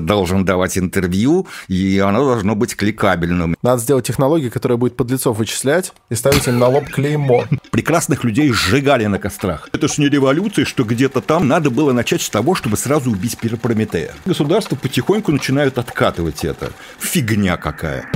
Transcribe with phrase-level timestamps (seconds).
[0.00, 3.56] должен давать интервью, и оно должно быть кликабельным.
[3.62, 7.44] Надо сделать технологию, которая будет подлецов вычислять и ставить им на лоб клеймо.
[7.70, 9.68] Прекрасных людей сжигали на кострах.
[9.72, 13.38] Это ж не революция, что где-то там надо было начать с того, чтобы сразу убить
[13.60, 14.14] Прометея.
[14.24, 16.72] Государства потихоньку начинают откатывать это.
[16.98, 18.10] Фигня какая.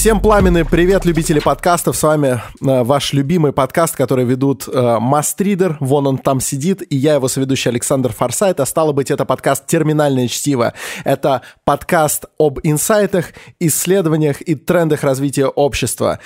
[0.00, 1.94] Всем пламенный привет, любители подкастов.
[1.94, 2.28] С вами
[2.62, 5.76] э, ваш любимый подкаст, который ведут э, Мастридер.
[5.78, 6.80] Вон он там сидит.
[6.90, 8.60] И я его соведущий Александр Форсайт.
[8.60, 10.72] А стало быть, это подкаст «Терминальное чтиво».
[11.04, 16.18] Это подкаст об инсайтах, исследованиях и трендах развития общества.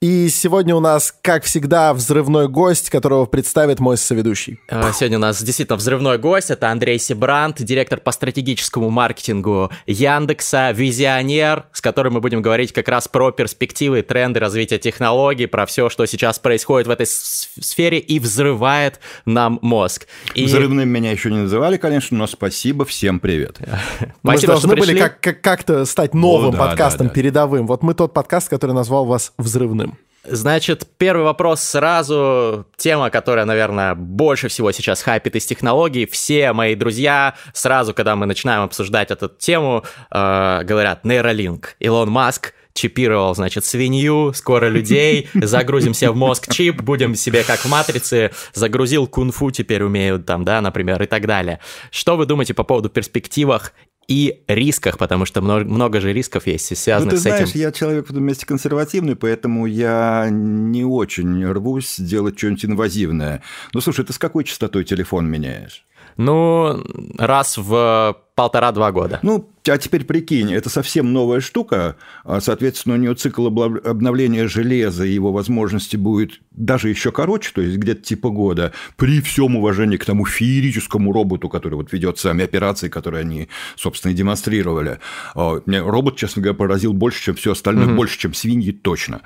[0.00, 4.60] И сегодня у нас, как всегда, взрывной гость, которого представит мой соведущий.
[4.68, 6.52] А, сегодня у нас действительно взрывной гость.
[6.52, 12.86] Это Андрей Сибрант, директор по стратегическому маркетингу Яндекса, визионер, с которым мы будем говорить как
[12.86, 18.20] раз про перспективы, тренды развития технологий, про все, что сейчас происходит в этой сфере и
[18.20, 20.06] взрывает нам мозг.
[20.36, 20.44] И...
[20.44, 23.58] Взрывным меня еще не называли, конечно, но спасибо, всем привет.
[24.22, 27.14] Мы спасибо, должны были как- как- как-то стать новым О, да, подкастом, да, да.
[27.16, 27.66] передовым.
[27.66, 29.87] Вот мы тот подкаст, который назвал вас взрывным.
[30.24, 32.66] Значит, первый вопрос сразу.
[32.76, 36.06] Тема, которая, наверное, больше всего сейчас хайпит из технологий.
[36.06, 41.76] Все мои друзья сразу, когда мы начинаем обсуждать эту тему, э, говорят нейролинк.
[41.78, 47.60] Илон Маск чипировал, значит, свинью, скоро людей, загрузим себе в мозг чип, будем себе как
[47.60, 51.58] в «Матрице», загрузил кунг-фу теперь умеют там, да, например, и так далее.
[51.90, 53.72] Что вы думаете по поводу перспективах
[54.08, 57.60] и рисках, потому что много, много же рисков есть, связанных ну, ты с знаешь, этим.
[57.60, 63.42] я человек в этом месте консервативный, поэтому я не очень рвусь делать что-нибудь инвазивное.
[63.74, 65.84] Ну, слушай, ты с какой частотой телефон меняешь?
[66.16, 66.84] Ну,
[67.18, 69.18] раз в полтора-два года.
[69.22, 75.04] Ну, а теперь прикинь, это совсем новая штука, а, соответственно, у нее цикл обновления железа
[75.04, 79.96] и его возможности будет даже еще короче, то есть где-то типа года, при всем уважении
[79.96, 85.00] к тому феерическому роботу, который вот ведет сами операции, которые они, собственно, и демонстрировали.
[85.34, 87.96] А, мне робот, честно говоря, поразил больше, чем все остальное, угу.
[87.96, 89.22] больше, чем свиньи точно.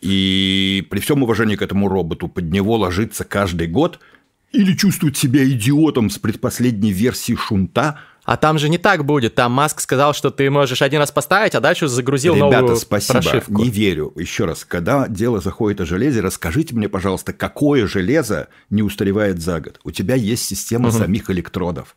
[0.00, 3.98] И при всем уважении к этому роботу под него ложится каждый год
[4.52, 9.34] или чувствует себя идиотом с предпоследней версии шунта– а там же не так будет.
[9.34, 13.20] Там Маск сказал, что ты можешь один раз поставить, а дальше загрузил Ребята, новую спасибо.
[13.20, 13.52] прошивку.
[13.52, 14.12] Не верю.
[14.16, 19.60] Еще раз, когда дело заходит о железе, расскажите мне, пожалуйста, какое железо не устаревает за
[19.60, 19.80] год?
[19.82, 20.98] У тебя есть система угу.
[20.98, 21.96] самих электродов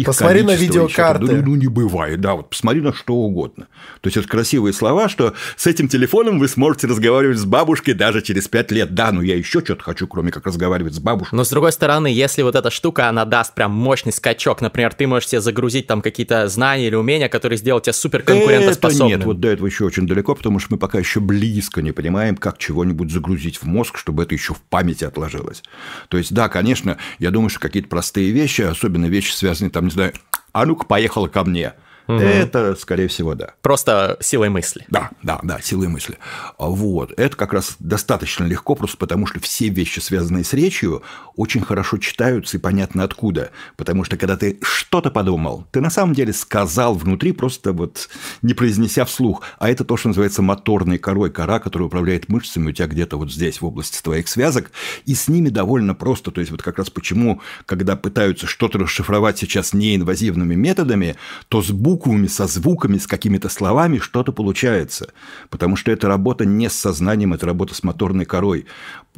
[0.00, 1.24] их Посмотри на видеокарты.
[1.24, 3.66] Еще, ну, ну, не бывает, да, вот посмотри на что угодно.
[4.00, 8.22] То есть, это красивые слова, что с этим телефоном вы сможете разговаривать с бабушкой даже
[8.22, 8.94] через пять лет.
[8.94, 11.36] Да, ну я еще что-то хочу, кроме как разговаривать с бабушкой.
[11.36, 15.06] Но с другой стороны, если вот эта штука, она даст прям мощный скачок, например, ты
[15.06, 19.08] можешь себе загрузить там какие-то знания или умения, которые сделают тебя супер конкурентоспособным.
[19.08, 21.92] Это нет, вот до этого еще очень далеко, потому что мы пока еще близко не
[21.92, 25.62] понимаем, как чего-нибудь загрузить в мозг, чтобы это еще в памяти отложилось.
[26.08, 29.92] То есть, да, конечно, я думаю, что какие-то простые вещи, особенно вещи, связанные там, не
[29.92, 30.12] знаю,
[30.52, 31.74] а ну-ка, поехала ко мне.
[32.08, 32.18] Угу.
[32.18, 33.52] Это, скорее всего, да.
[33.60, 34.84] Просто силой мысли.
[34.88, 36.18] Да, да, да, силой мысли.
[36.56, 37.12] Вот.
[37.18, 41.02] Это как раз достаточно легко, просто потому что все вещи, связанные с речью,
[41.36, 43.50] очень хорошо читаются и понятно откуда.
[43.76, 48.08] Потому что когда ты что-то подумал, ты на самом деле сказал внутри, просто вот
[48.40, 49.42] не произнеся вслух.
[49.58, 53.30] А это то, что называется моторной корой, кора, которая управляет мышцами у тебя где-то вот
[53.30, 54.70] здесь, в области твоих связок.
[55.04, 56.30] И с ними довольно просто.
[56.30, 61.16] То есть вот как раз почему, когда пытаются что-то расшифровать сейчас неинвазивными методами,
[61.48, 65.12] то с буквами буквами, со звуками, с какими-то словами что-то получается.
[65.50, 68.66] Потому что это работа не с сознанием, это работа с моторной корой.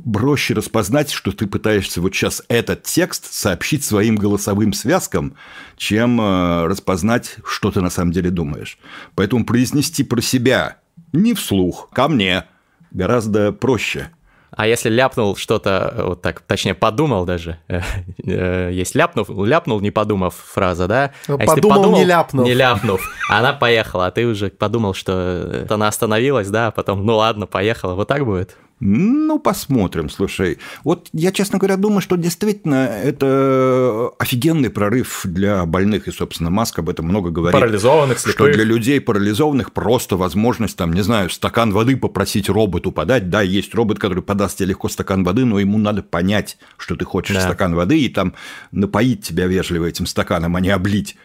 [0.03, 5.35] Проще распознать, что ты пытаешься вот сейчас этот текст сообщить своим голосовым связкам,
[5.77, 8.79] чем э, распознать, что ты на самом деле думаешь.
[9.15, 10.79] Поэтому произнести про себя
[11.13, 12.47] не вслух, ко мне,
[12.93, 14.11] гораздо проще–
[14.51, 17.81] а если ляпнул что-то, вот так, точнее, подумал даже, э,
[18.25, 21.13] э, есть ляпнув, ляпнул, не подумав фраза, да?
[21.29, 22.47] А подумал, если подумал, не ляпнув.
[22.47, 27.17] Не ляпнув, она поехала, а ты уже подумал, что она остановилась, да, а потом, ну
[27.17, 28.57] ладно, поехала, вот так будет?
[28.81, 30.59] Ну, посмотрим, слушай.
[30.85, 36.79] Вот я, честно говоря, думаю, что действительно это офигенный прорыв для больных, и, собственно, Маск
[36.79, 37.61] об этом много говорит.
[37.61, 38.35] Парализованных, слепых.
[38.35, 43.29] Что для людей парализованных просто возможность, там, не знаю, стакан воды попросить роботу подать.
[43.29, 47.05] Да, есть робот, который подаст тебе легко стакан воды, но ему надо понять, что ты
[47.05, 47.43] хочешь да.
[47.43, 48.35] стакан воды, и там
[48.73, 51.17] напоить тебя вежливо этим стаканом, а не облить.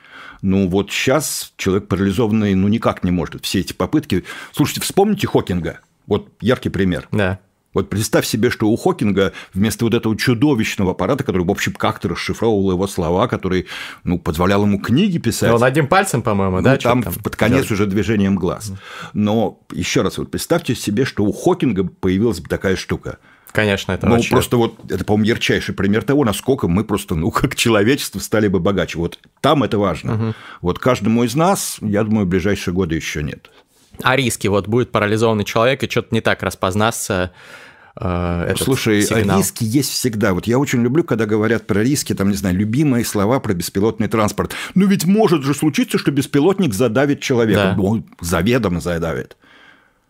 [0.41, 3.45] Ну, вот сейчас человек парализованный, ну, никак не может.
[3.45, 4.25] Все эти попытки...
[4.51, 5.79] Слушайте, вспомните Хокинга.
[6.07, 7.07] Вот яркий пример.
[7.11, 7.39] Да.
[7.75, 12.07] Вот представь себе, что у Хокинга вместо вот этого чудовищного аппарата, который, в общем, как-то
[12.07, 13.67] расшифровывал его слова, который
[14.05, 15.49] ну, позволял ему книги писать.
[15.49, 16.77] Но он одним пальцем, по-моему, ну, да?
[16.77, 17.71] Там, там под конец делать?
[17.71, 18.71] уже движением глаз.
[19.13, 23.19] Но еще раз, вот представьте себе, что у Хокинга появилась бы такая штука.
[23.51, 24.31] Конечно, это Ну, вообще...
[24.31, 28.61] просто вот, это, по-моему, ярчайший пример того, насколько мы просто, ну, как человечество стали бы
[28.61, 28.99] богаче.
[28.99, 30.33] Вот там это важно.
[30.61, 33.49] Вот каждому из нас, я думаю, в ближайшие годы еще нет.
[34.03, 34.47] А риски?
[34.47, 37.31] Вот будет парализованный человек, и что-то не так распознаться
[37.97, 39.37] этот Слушай, сигнал.
[39.39, 40.33] риски есть всегда.
[40.33, 44.07] Вот я очень люблю, когда говорят про риски, там, не знаю, любимые слова про беспилотный
[44.07, 44.53] транспорт.
[44.73, 47.75] Ну, ведь может же случиться, что беспилотник задавит человека.
[47.75, 47.75] Да.
[47.77, 49.37] Ну, заведомо задавит.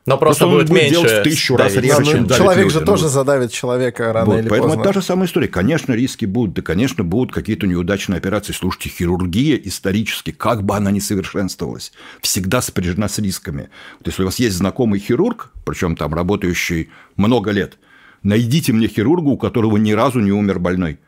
[0.07, 1.89] Но просто, Просто он будет будет меньше делать в тысячу раз давить.
[1.89, 2.85] реже, Да, ну, чем давит человек же ну.
[2.85, 4.81] тоже задавит человека рано Вот, или поэтому поздно.
[4.81, 5.47] это та же самая история.
[5.47, 8.53] Конечно, риски будут, да, конечно, будут какие-то неудачные операции.
[8.53, 11.91] Слушайте, хирургия исторически, как бы она ни совершенствовалась,
[12.21, 13.69] всегда сопряжена с рисками.
[13.97, 17.79] Вот если у вас есть знакомый хирург, причем там работающий много лет,
[18.21, 20.99] найдите мне хирурга, у которого ни разу не умер больной.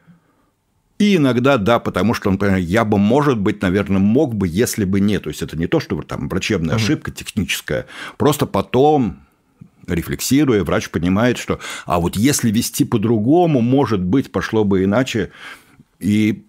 [1.00, 5.00] И иногда да, потому что, например, я бы, может быть, наверное, мог бы, если бы
[5.00, 5.24] нет.
[5.24, 7.86] То есть это не то, что там врачебная ошибка техническая,
[8.18, 9.20] просто потом
[9.88, 15.32] рефлексируя, врач понимает, что а вот если вести по-другому, может быть, пошло бы иначе.
[16.00, 16.44] И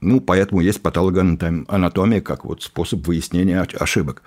[0.00, 4.22] ну, поэтому есть патологоанатомия как вот способ выяснения ошибок.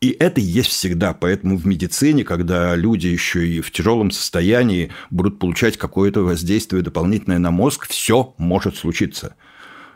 [0.00, 1.14] И это есть всегда.
[1.14, 7.38] Поэтому в медицине, когда люди еще и в тяжелом состоянии будут получать какое-то воздействие дополнительное
[7.38, 9.34] на мозг, все может случиться.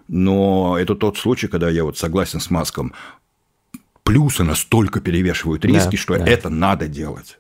[0.09, 2.93] Но это тот случай, когда я вот согласен с Маском.
[4.03, 6.27] Плюсы настолько перевешивают риски, Да, что да.
[6.27, 7.39] это надо делать.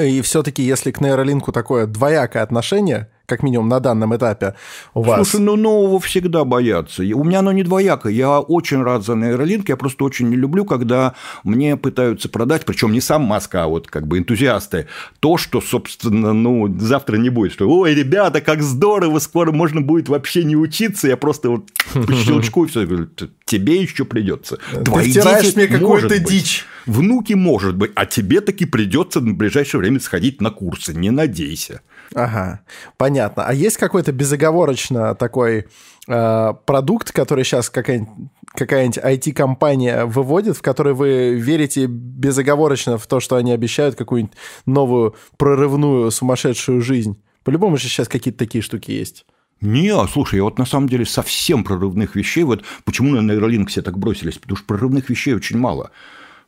[0.00, 4.54] И все-таки, если к нейролинку такое двоякое отношение, как минимум на данном этапе
[4.92, 5.30] у вас...
[5.30, 7.02] Слушай, ну нового всегда боятся.
[7.02, 8.12] У меня оно не двоякое.
[8.12, 9.70] Я очень рад за нейролинк.
[9.70, 11.14] Я просто очень не люблю, когда
[11.44, 14.86] мне пытаются продать, причем не сам Маска, а вот как бы энтузиасты,
[15.20, 17.52] то, что, собственно, ну, завтра не будет.
[17.52, 21.08] Что, ой, ребята, как здорово, скоро можно будет вообще не учиться.
[21.08, 22.86] Я просто вот по щелчку и все.
[22.86, 23.08] Говорю,
[23.46, 24.58] тебе еще придется.
[24.72, 26.66] Ты втираешь мне какую-то дичь.
[26.86, 30.92] Внуки, может быть, а тебе таки придется в ближайшее время сходить на курсы.
[30.92, 31.80] Не надейся.
[32.14, 32.60] Ага,
[32.96, 33.21] понятно.
[33.28, 35.66] А есть какой-то безоговорочно такой
[36.08, 43.20] э, продукт, который сейчас какая-нибудь, какая-нибудь IT-компания выводит, в который вы верите безоговорочно в то,
[43.20, 44.36] что они обещают какую-нибудь
[44.66, 47.22] новую прорывную сумасшедшую жизнь?
[47.44, 49.26] По-любому же сейчас какие-то такие штуки есть.
[49.60, 53.80] Не, слушай, я вот на самом деле совсем прорывных вещей, вот почему на нейролинк все
[53.80, 55.92] так бросились, потому что прорывных вещей очень мало.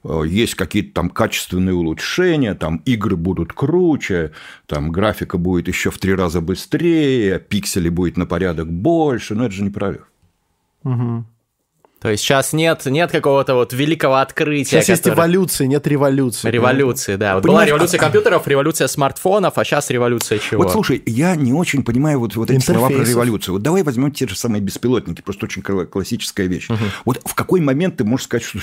[0.05, 4.33] Э, Есть какие-то там качественные улучшения, там игры будут круче,
[4.67, 9.55] там графика будет еще в три раза быстрее, пикселей будет на порядок больше, но это
[9.55, 10.06] же не прорыв.
[12.05, 14.83] То есть сейчас нет, нет какого-то вот великого открытия.
[14.83, 16.51] Сейчас есть которое- эволюция, нет революции.
[16.51, 17.37] Революции, да.
[17.37, 20.65] Вот была революция а- компьютеров, революция смартфонов, а сейчас революция чего?
[20.65, 23.55] Вот слушай, я не очень понимаю вот, вот эти слова про революцию.
[23.55, 26.69] Вот давай возьмем те же самые беспилотники, просто очень кла- классическая вещь.
[27.06, 28.59] Вот в какой момент ты можешь сказать, что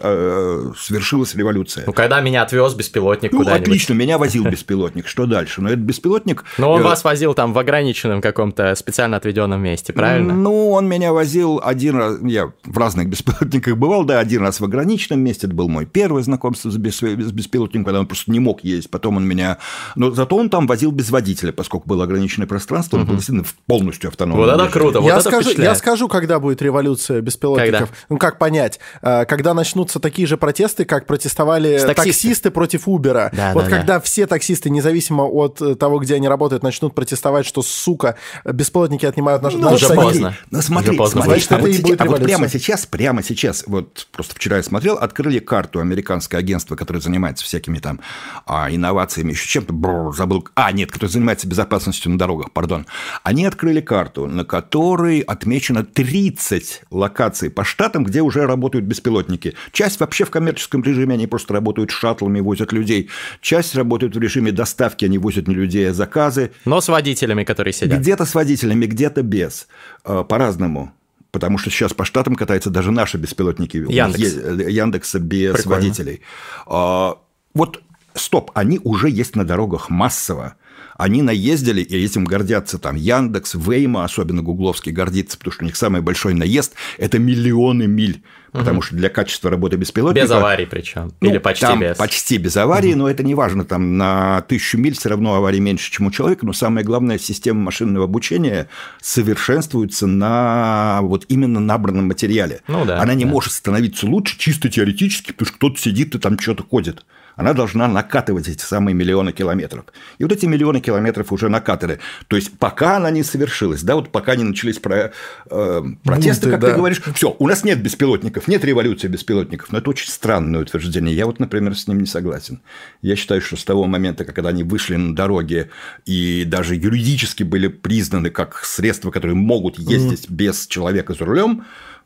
[0.00, 1.82] э, свершилась революция?
[1.88, 3.66] Ну, когда меня отвез беспилотник Ну, куда-нибудь.
[3.66, 5.08] отлично, меня возил беспилотник.
[5.08, 5.60] Что дальше?
[5.60, 6.44] Но этот беспилотник...
[6.58, 10.32] Но он э, вас возил там в ограниченном каком-то специально отведенном месте, правильно?
[10.32, 12.18] Ну, он меня возил один раз...
[12.22, 15.46] Я в разных беспилотниках бывал, да, один раз в ограниченном месте.
[15.46, 18.90] Это был мой первое знакомство с, бес- с беспилотником, когда он просто не мог ездить.
[18.90, 19.58] Потом он меня...
[19.96, 24.08] Но зато он там возил без водителя, поскольку было ограниченное пространство, он был действительно полностью
[24.08, 24.46] автономным.
[24.46, 27.80] Вот это круто, вот я, это скажу, я скажу, когда будет революция беспилотников.
[27.80, 27.94] Когда?
[28.08, 28.78] Ну, как понять?
[29.02, 31.94] Э, Когда начнутся такие же протесты, как протестовали таксисты.
[31.94, 33.30] таксисты против Uber.
[33.34, 37.46] Да, вот да, когда все таксисты, независимо от э, того, где они работают, начнут протестовать,
[37.46, 39.56] что, сука, бесплатники отнимают наши...
[39.56, 40.36] Ну, уже поздно.
[40.50, 41.52] Ну, смотри, Уже поздно смотри, будет.
[41.52, 45.38] а, вот Значит, а вот прямо сейчас, прямо сейчас, вот просто вчера я смотрел, открыли
[45.38, 48.00] карту американское агентство, которое занимается всякими там
[48.46, 52.86] а, инновациями, еще чем-то, бррр, забыл, а, нет, которое занимается безопасностью на дорогах, пардон.
[53.22, 59.54] Они открыли карту, на которой отмечено 30 локаций по штатам, где уже работают беспилотники.
[59.72, 63.10] Часть вообще в коммерческом режиме, они просто работают шаттлами, возят людей.
[63.40, 66.50] Часть работают в режиме доставки, они возят не людей, а заказы.
[66.64, 68.00] Но с водителями, которые сидят.
[68.00, 69.68] Где-то с водителями, где-то без.
[70.04, 70.92] Э, По-разному.
[71.34, 73.76] Потому что сейчас по штатам катаются даже наши беспилотники.
[73.76, 74.70] Яндекс.
[74.70, 75.82] Яндекса без Прикольно.
[75.82, 76.20] водителей.
[76.64, 77.18] А,
[77.54, 77.82] Вот,
[78.14, 80.54] стоп, они уже есть на дорогах массово.
[80.96, 85.74] Они наездили, и этим гордятся там Яндекс, Вейма, особенно Гугловский гордится, потому что у них
[85.74, 88.22] самый большой наезд– это миллионы миль.
[88.58, 90.24] Потому что для качества работы беспилотника...
[90.24, 91.12] Без аварий причем.
[91.20, 91.96] Ну, Или почти там без.
[91.96, 93.64] Почти без аварии, но это не важно.
[93.64, 96.46] Там на тысячу миль все равно аварий меньше, чем у человека.
[96.46, 98.68] Но самое главное, система машинного обучения
[99.02, 102.60] совершенствуется на вот именно набранном материале.
[102.68, 103.30] Ну да, Она не да.
[103.30, 107.04] может становиться лучше чисто теоретически, потому что кто-то сидит и там что-то ходит.
[107.36, 109.86] Она должна накатывать эти самые миллионы километров.
[110.18, 111.98] И вот эти миллионы километров уже накатаны.
[112.28, 115.12] То есть, пока она не совершилась, да, вот пока не начались про,
[115.50, 116.70] э, протесты, Бунты, как да.
[116.70, 119.72] ты говоришь, все, у нас нет беспилотников, нет революции беспилотников.
[119.72, 121.14] Но это очень странное утверждение.
[121.14, 122.60] Я вот, например, с ним не согласен.
[123.02, 125.70] Я считаю, что с того момента, когда они вышли на дороге
[126.06, 130.32] и даже юридически были признаны как средства, которые могут ездить mm.
[130.32, 131.64] без человека за рулем,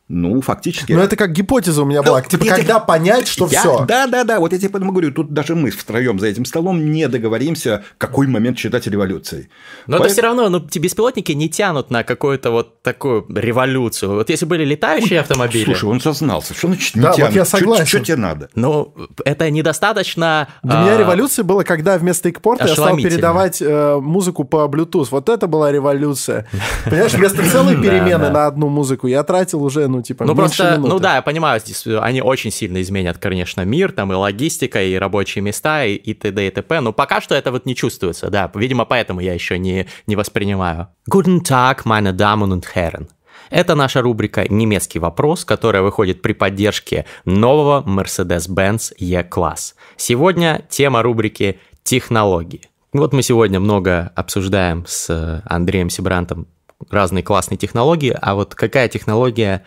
[0.08, 0.92] ну, фактически.
[0.92, 2.20] Но это как гипотеза у меня была.
[2.20, 2.86] Ну, типа, я когда тебе...
[2.86, 3.60] понять, что я...
[3.60, 3.84] все.
[3.86, 4.40] Да, да, да.
[4.40, 8.26] Вот я тебе поэтому говорю, тут даже мы втроем за этим столом не договоримся, какой
[8.26, 9.50] момент считать революцией.
[9.86, 10.04] Но Поэтому...
[10.04, 14.14] это все равно, ну, беспилотники не тянут на какую-то вот такую революцию.
[14.14, 15.64] Вот если были летающие автомобили.
[15.64, 16.54] Слушай, он сознался.
[16.54, 17.32] Что значит не да, тянут?
[17.32, 17.86] Вот я согласен.
[17.86, 18.48] Что, тебе надо?
[18.54, 18.94] Ну,
[19.26, 20.48] это недостаточно.
[20.62, 20.82] Для а...
[20.84, 25.08] меня революция была, когда вместо экпорта я стал передавать э, музыку по Bluetooth.
[25.10, 26.46] Вот это была революция.
[26.86, 30.88] Понимаешь, вместо целой перемены на одну музыку я тратил уже, ну, типа, ну, просто минуты.
[30.88, 34.94] Ну да, я понимаю, здесь они очень сильно изменят, конечно, мир, там и логистика, и
[34.94, 36.46] рабочие места, и, и т.д.
[36.46, 36.80] и т.п.
[36.80, 38.50] Но пока что это вот не чувствуется, да.
[38.54, 40.88] Видимо, поэтому я еще не, не воспринимаю.
[41.10, 43.08] Guten Tag, meine Damen und Herren.
[43.50, 49.74] Это наша рубрика «Немецкий вопрос», которая выходит при поддержке нового Mercedes-Benz E-класс.
[49.96, 52.62] Сегодня тема рубрики «Технологии».
[52.92, 56.46] Вот мы сегодня много обсуждаем с Андреем Сибрантом
[56.90, 59.62] разные классные технологии, а вот какая технология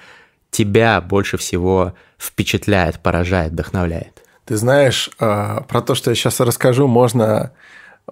[0.52, 4.22] тебя больше всего впечатляет, поражает, вдохновляет?
[4.46, 7.52] Ты знаешь, а, про то, что я сейчас расскажу, можно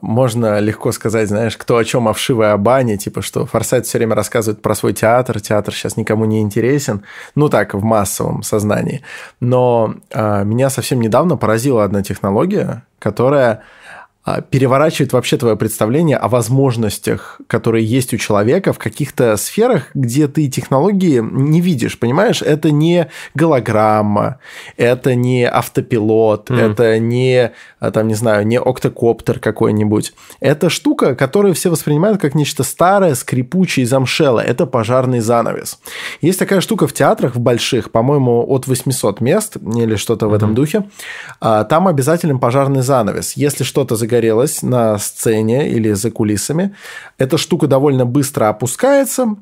[0.01, 4.15] можно легко сказать, знаешь, кто о чем, о вшивой бане, типа, что Форсайт все время
[4.15, 7.03] рассказывает про свой театр, театр сейчас никому не интересен,
[7.35, 9.01] ну так, в массовом сознании.
[9.39, 13.61] Но э, меня совсем недавно поразила одна технология, которая а,
[14.51, 20.47] переворачивает вообще твое представление о возможностях, которые есть у человека в каких-то сферах, где ты
[20.49, 22.41] технологии не видишь, понимаешь?
[22.41, 24.39] Это не голограмма,
[24.77, 26.71] это не автопилот, mm.
[26.71, 30.13] это не, а, там, не знаю, не октокоптер какой-нибудь.
[30.39, 34.43] Это штука, которую все воспринимают как нечто старое, скрипучее и замшелое.
[34.43, 35.79] Это пожарный занавес.
[36.21, 40.29] Есть такая штука в театрах, в больших, по-моему, от 800 мест или что-то mm-hmm.
[40.29, 40.83] в этом духе.
[41.39, 43.33] А, там обязателен пожарный занавес.
[43.33, 46.75] Если что-то загорелось, загорелась на сцене или за кулисами.
[47.17, 49.35] Эта штука довольно быстро опускается,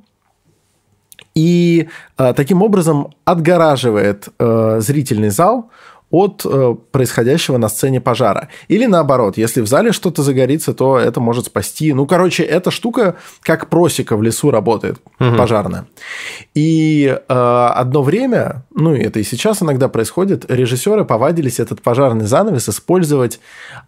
[1.35, 5.69] и э, таким образом отгораживает э, зрительный зал
[6.09, 8.47] от э, происходящего на сцене пожара.
[8.69, 11.93] Или наоборот, если в зале что-то загорится, то это может спасти.
[11.93, 15.35] Ну, короче, эта штука как просека в лесу работает, угу.
[15.35, 15.87] пожарная.
[16.53, 17.33] И э,
[17.75, 23.39] одно время, ну, это и сейчас иногда происходит, режиссеры повадились этот пожарный занавес использовать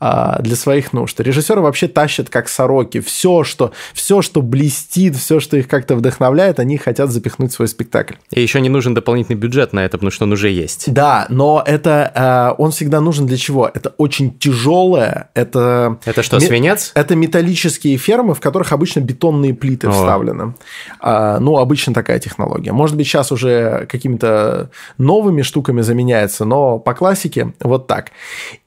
[0.02, 1.20] э, для своих нужд.
[1.22, 3.00] Режиссеры вообще тащат как сороки.
[3.00, 7.70] Все, что, все, что блестит, все, что их как-то вдохновляет, они хотят запихнуть в свой
[7.70, 8.16] спектакль.
[8.32, 10.92] И еще не нужен дополнительный бюджет на это, потому что он уже есть.
[10.92, 13.70] Да, но это Э, он всегда нужен для чего?
[13.72, 15.98] Это очень тяжелое, это...
[16.06, 16.92] Это что, свинец?
[16.96, 19.92] Это металлические фермы, в которых обычно бетонные плиты О.
[19.92, 20.54] вставлены.
[21.00, 22.72] А, ну, обычно такая технология.
[22.72, 28.12] Может быть, сейчас уже какими-то новыми штуками заменяется, но по классике вот так.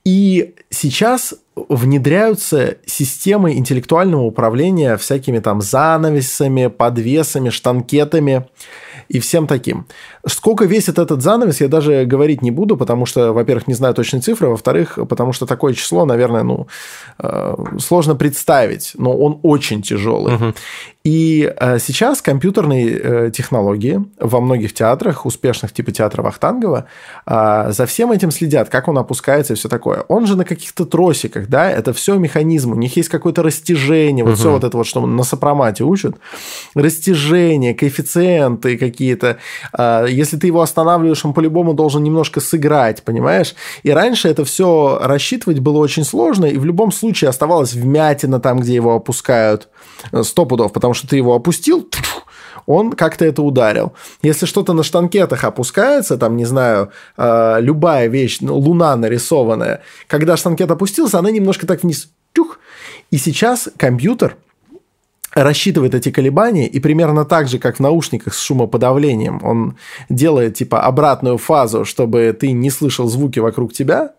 [0.04, 8.46] И сейчас внедряются системы интеллектуального управления всякими там занавесами, подвесами, штанкетами
[9.08, 9.86] и всем таким.
[10.26, 14.20] Сколько весит этот занавес, я даже говорить не буду, потому что, во-первых, не знаю точной
[14.20, 16.66] цифры, во-вторых, потому что такое число, наверное, ну,
[17.18, 20.34] э, сложно представить, но он очень тяжелый.
[20.34, 20.54] Угу.
[21.04, 26.86] И э, сейчас компьютерные э, технологии во многих театрах, успешных типа театра Вахтангова,
[27.26, 30.04] за всем этим следят, как он опускается и все такое.
[30.08, 34.32] Он же на каких-то тросиках, да, это все механизм, у них есть какое-то растяжение, вот
[34.32, 34.38] угу.
[34.38, 36.16] все вот это вот, что на сопромате учат,
[36.74, 39.38] растяжение, коэффициенты какие-то,
[40.08, 43.54] если ты его останавливаешь, он по-любому должен немножко сыграть, понимаешь?
[43.82, 48.60] И раньше это все рассчитывать было очень сложно, и в любом случае оставалась вмятина там,
[48.60, 49.68] где его опускают,
[50.12, 51.88] э, сто пудов, потому что ты его опустил,
[52.66, 53.92] он как-то это ударил.
[54.22, 60.36] Если что-то на штанкетах опускается, там, не знаю, э, любая вещь, ну, луна нарисованная, когда
[60.36, 62.58] штанкет опустился, она немножко так вниз, тюх,
[63.10, 64.36] и сейчас компьютер–
[65.34, 69.76] рассчитывает эти колебания, и примерно так же, как в наушниках с шумоподавлением, он
[70.08, 74.12] делает типа обратную фазу, чтобы ты не слышал звуки вокруг тебя,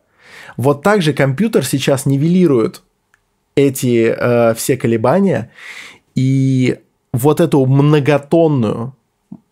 [0.58, 2.82] вот так же компьютер сейчас нивелирует
[3.56, 5.52] эти э, все колебания,
[6.16, 6.80] и
[7.12, 8.96] вот эту многотонную,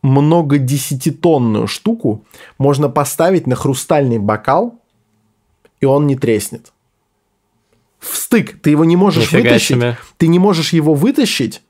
[0.02, 2.26] многодесятитонную штуку
[2.58, 4.80] можно поставить на хрустальный бокал,
[5.80, 6.72] и он не треснет
[8.02, 8.60] в стык.
[8.62, 9.68] Ты его не можешь Нифига вытащить.
[9.68, 9.98] Себе.
[10.18, 11.62] Ты не можешь его вытащить,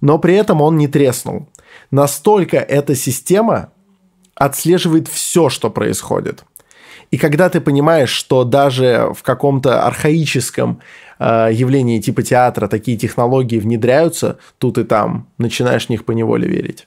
[0.00, 1.48] но при этом он не треснул.
[1.90, 3.70] Настолько эта система
[4.34, 6.44] отслеживает все, что происходит.
[7.10, 10.80] И когда ты понимаешь, что даже в каком-то архаическом
[11.22, 16.86] э, явлении типа театра такие технологии внедряются, тут и там, начинаешь в них поневоле верить.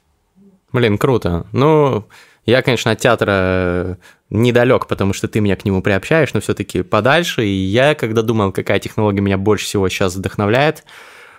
[0.71, 1.45] Блин, круто.
[1.53, 2.05] Ну,
[2.45, 3.95] я, конечно, от театра э,
[4.29, 7.45] недалек, потому что ты меня к нему приобщаешь, но все-таки подальше.
[7.45, 10.83] И я, когда думал, какая технология меня больше всего сейчас вдохновляет,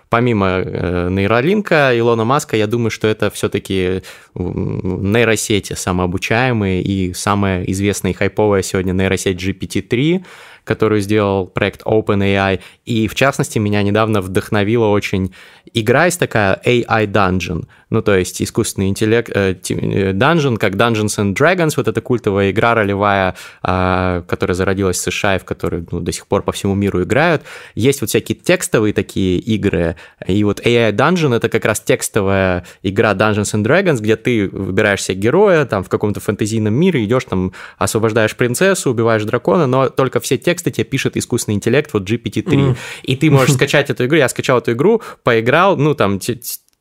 [0.09, 4.03] помимо э, нейролинка Илона Маска, я думаю, что это все-таки
[4.35, 10.25] нейросети самообучаемые и самая известная и хайповая сегодня нейросеть GPT-3,
[10.67, 12.61] которую сделал проект OpenAI.
[12.85, 15.33] И, в частности, меня недавно вдохновила очень
[15.73, 21.19] игра есть такая AI Dungeon, ну, то есть искусственный интеллект, э, э, Dungeon, как Dungeons
[21.19, 25.87] and Dragons, вот эта культовая игра ролевая, э, которая зародилась в США и в которой
[25.91, 27.43] ну, до сих пор по всему миру играют.
[27.77, 33.13] Есть вот всякие текстовые такие игры, и вот AI Dungeon— это как раз текстовая игра
[33.13, 37.53] Dungeons and Dragons, где ты выбираешь себе героя, там, в каком-то фэнтезийном мире, идешь там,
[37.79, 42.47] освобождаешь принцессу, убиваешь дракона, но только все тексты тебе пишет искусственный интеллект, вот GPT-3.
[42.47, 42.77] Mm.
[43.05, 46.19] И ты можешь скачать эту игру, я скачал эту игру, поиграл, ну, там,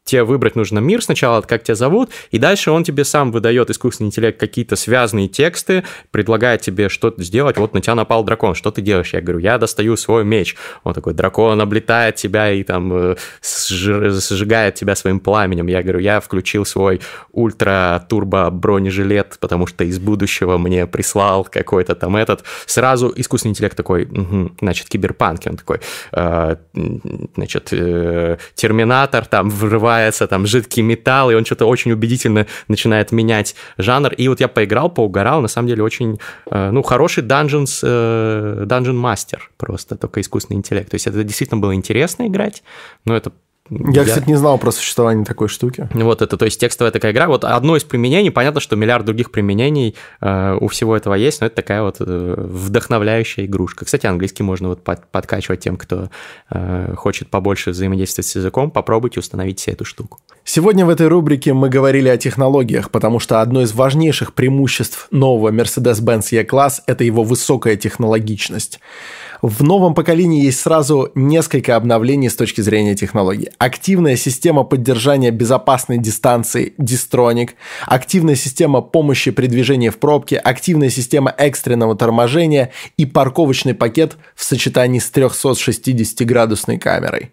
[0.05, 4.07] тебе выбрать нужно мир сначала, как тебя зовут, и дальше он тебе сам выдает искусственный
[4.07, 7.57] интеллект какие-то связанные тексты, предлагает тебе что-то сделать.
[7.57, 9.13] Вот на тебя напал дракон, что ты делаешь?
[9.13, 10.55] Я говорю, я достаю свой меч.
[10.83, 15.67] Он такой, дракон облетает тебя и там э, сжигает тебя своим пламенем.
[15.67, 22.15] Я говорю, я включил свой ультра-турбо бронежилет, потому что из будущего мне прислал какой-то там
[22.15, 22.43] этот.
[22.67, 25.49] Сразу искусственный интеллект такой, угу, значит, киберпанки.
[25.49, 25.79] Он такой,
[26.11, 26.57] э,
[27.35, 33.11] значит, э, терминатор там врывает взрывается там жидкий металл, и он что-то очень убедительно начинает
[33.11, 34.13] менять жанр.
[34.13, 36.19] И вот я поиграл, поугорал, на самом деле очень,
[36.51, 40.89] э, ну, хороший Dungeons, э, Dungeon Master просто, только искусственный интеллект.
[40.89, 42.63] То есть это действительно было интересно играть,
[43.05, 43.31] но это
[43.69, 45.89] я, я, кстати, не знал про существование такой штуки.
[45.93, 47.27] Вот это, то есть текстовая такая игра.
[47.27, 51.47] Вот одно из применений, понятно, что миллиард других применений э, у всего этого есть, но
[51.47, 53.85] это такая вот э, вдохновляющая игрушка.
[53.85, 56.09] Кстати, английский можно вот под, подкачивать тем, кто
[56.51, 58.69] э, хочет побольше взаимодействовать с языком.
[58.69, 60.19] Попробуйте установить себе эту штуку.
[60.43, 65.51] Сегодня в этой рубрике мы говорили о технологиях, потому что одно из важнейших преимуществ нового
[65.51, 68.79] Mercedes-Benz E-класс– это его высокая технологичность.
[69.41, 73.49] В новом поколении есть сразу несколько обновлений с точки зрения технологий.
[73.57, 77.51] Активная система поддержания безопасной дистанции Distronic,
[77.85, 84.43] активная система помощи при движении в пробке, активная система экстренного торможения и парковочный пакет в
[84.43, 87.31] сочетании с 360-градусной камерой.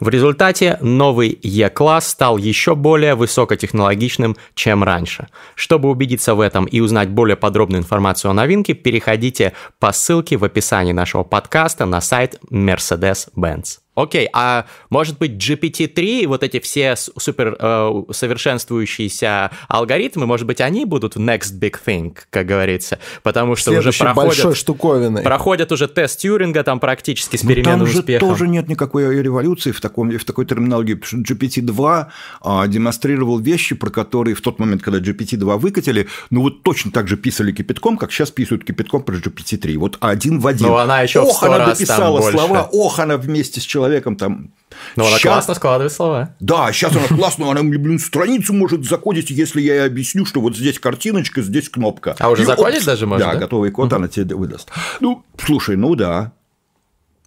[0.00, 5.28] В результате новый E-класс стал еще более высокотехнологичным, чем раньше.
[5.54, 10.44] Чтобы убедиться в этом и узнать более подробную информацию о новинке, переходите по ссылке в
[10.44, 13.80] описании нашего подкаста на сайт Mercedes-Benz.
[14.02, 20.86] Окей, а может быть GPT-3, вот эти все супер э, совершенствующиеся алгоритмы, может быть, они
[20.86, 24.56] будут next big thing, как говорится, потому что уже проходят...
[24.56, 25.22] штуковиной.
[25.22, 28.20] Проходят уже тест Тьюринга там практически с переменным успехом.
[28.20, 32.06] там же тоже нет никакой революции в, таком, в такой терминологии, потому что GPT-2
[32.40, 37.06] а, демонстрировал вещи, про которые в тот момент, когда GPT-2 выкатили, ну вот точно так
[37.08, 39.76] же писали кипятком, как сейчас писают кипятком про GPT-3.
[39.76, 40.68] Вот один в один.
[40.68, 44.50] Но она еще ох, в она дописала слова, ох, она вместе с человеком человеком там.
[44.96, 45.32] Но она сейчас...
[45.32, 46.34] классно складывает слова.
[46.40, 50.56] Да, сейчас она классно, она, блин, страницу может закодить, если я ей объясню, что вот
[50.56, 52.14] здесь картиночка, здесь кнопка.
[52.18, 53.26] А уже и закодить даже можно?
[53.26, 53.38] Да, да?
[53.40, 53.96] готовый код угу.
[53.96, 54.70] она тебе выдаст.
[55.00, 56.32] Ну, слушай, ну да,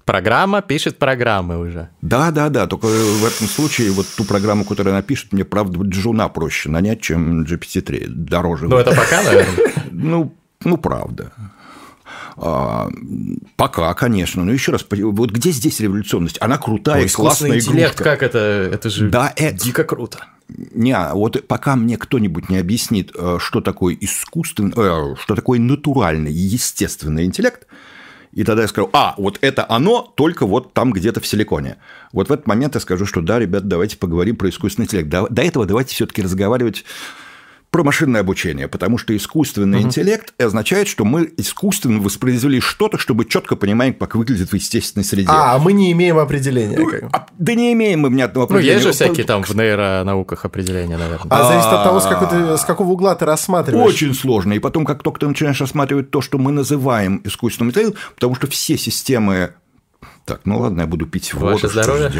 [0.05, 1.87] Программа пишет программы уже.
[2.01, 2.67] Да, да, да.
[2.67, 6.99] Только в этом случае вот ту программу, которую она пишет, мне, правда, джуна проще нанять,
[6.99, 8.07] чем GPT-3.
[8.07, 8.67] Дороже.
[8.67, 9.71] Ну, это пока, наверное.
[9.91, 11.31] Ну, ну, правда.
[12.37, 12.89] А,
[13.55, 14.43] пока, конечно.
[14.43, 16.37] Но еще раз, вот где здесь революционность?
[16.41, 18.03] Она крутая, Ой, классная интеллект, игрушка.
[18.03, 18.37] как это?
[18.71, 19.57] Это же да, это...
[19.57, 20.25] дико круто.
[20.49, 26.31] Не, вот пока мне кто-нибудь не объяснит, э, что такое искусственный, э, что такое натуральный,
[26.31, 27.65] естественный интеллект,
[28.33, 31.77] и тогда я скажу, а, вот это оно, только вот там где-то в силиконе.
[32.11, 35.07] Вот в этот момент я скажу, что да, ребят, давайте поговорим про искусственный интеллект.
[35.07, 36.83] До, до этого давайте все-таки разговаривать
[37.73, 39.87] про машинное обучение, потому что искусственный угу.
[39.87, 45.27] интеллект означает, что мы искусственно воспроизвели что-то, чтобы четко понимать, как выглядит в естественной среде.
[45.31, 46.77] А, мы не имеем определения.
[46.77, 48.73] Ну, а, да не имеем мы внятного определения.
[48.73, 51.25] Ну, есть же всякие там в нейронауках определения, наверное.
[51.31, 53.87] А, зависит от того, с, какой ты, с какого угла ты рассматриваешь.
[53.87, 54.53] Очень сложно.
[54.53, 58.45] И потом, как только ты начинаешь рассматривать то, что мы называем искусственным интеллектом, потому что
[58.45, 59.53] все системы
[60.25, 61.53] так, ну ладно, я буду пить воду.
[61.53, 62.11] Ваше здоровье?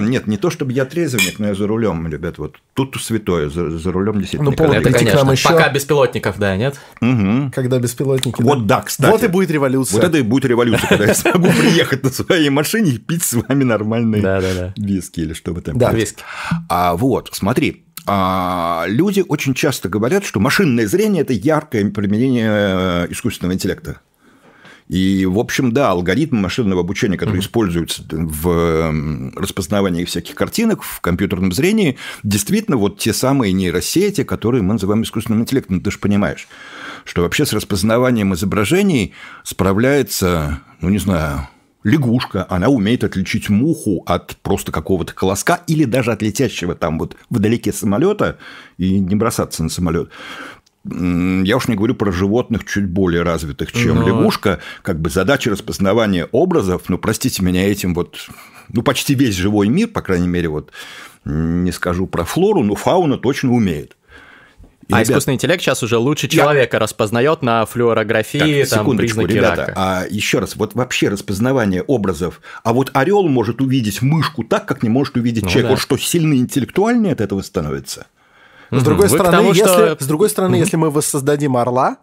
[0.00, 2.38] Нет, не то, чтобы я трезвенник, но я за рулем, ребят.
[2.38, 4.50] Вот тут святое, за, за рулем действительно.
[4.50, 5.30] Ну, это, конечно.
[5.30, 5.48] Еще...
[5.48, 6.80] Пока беспилотников, да, нет?
[7.00, 7.52] Угу.
[7.54, 8.42] Когда беспилотники.
[8.42, 9.10] Вот да, кстати.
[9.10, 9.96] Вот и будет революция.
[10.00, 13.34] Вот это и будет революция, когда я смогу приехать на своей машине и пить с
[13.34, 15.78] вами нормальные виски или что бы там.
[15.78, 16.22] Да, виски.
[16.68, 23.06] А вот, смотри, а, люди очень часто говорят, что машинное зрение– это яркое применение э,
[23.10, 24.00] искусственного интеллекта.
[24.88, 27.44] И, в общем, да, алгоритмы машинного обучения, которые mm-hmm.
[27.44, 34.74] используются в распознавании всяких картинок в компьютерном зрении, действительно вот те самые нейросети, которые мы
[34.74, 35.76] называем искусственным интеллектом.
[35.76, 36.48] Ну, ты же понимаешь,
[37.04, 39.12] что вообще с распознаванием изображений
[39.44, 41.48] справляется, ну, не знаю,
[41.84, 47.16] лягушка, она умеет отличить муху от просто какого-то колоска или даже от летящего там вот
[47.30, 48.38] вдалеке самолета
[48.78, 50.10] и не бросаться на самолет.
[50.90, 54.06] Я уж не говорю про животных чуть более развитых, чем Но...
[54.06, 54.60] лягушка.
[54.82, 58.28] Как бы задача распознавания образов, ну, простите меня, этим вот,
[58.68, 60.72] ну, почти весь живой мир, по крайней мере, вот
[61.24, 63.96] не скажу про флору, но фауна точно умеет.
[64.88, 66.80] И, а ребят, искусственный интеллект сейчас уже лучше человека я...
[66.80, 69.74] распознает на флюорографии, так, там, признаки ребята, рака.
[69.76, 74.82] А еще раз, вот вообще распознавание образов, а вот орел может увидеть мышку так, как
[74.82, 75.66] не может увидеть ну, человек.
[75.66, 75.74] Да.
[75.74, 78.06] Вот что сильно интеллектуальнее от этого становится.
[78.70, 81.98] С другой стороны, если, с другой стороны, если мы воссоздадим орла,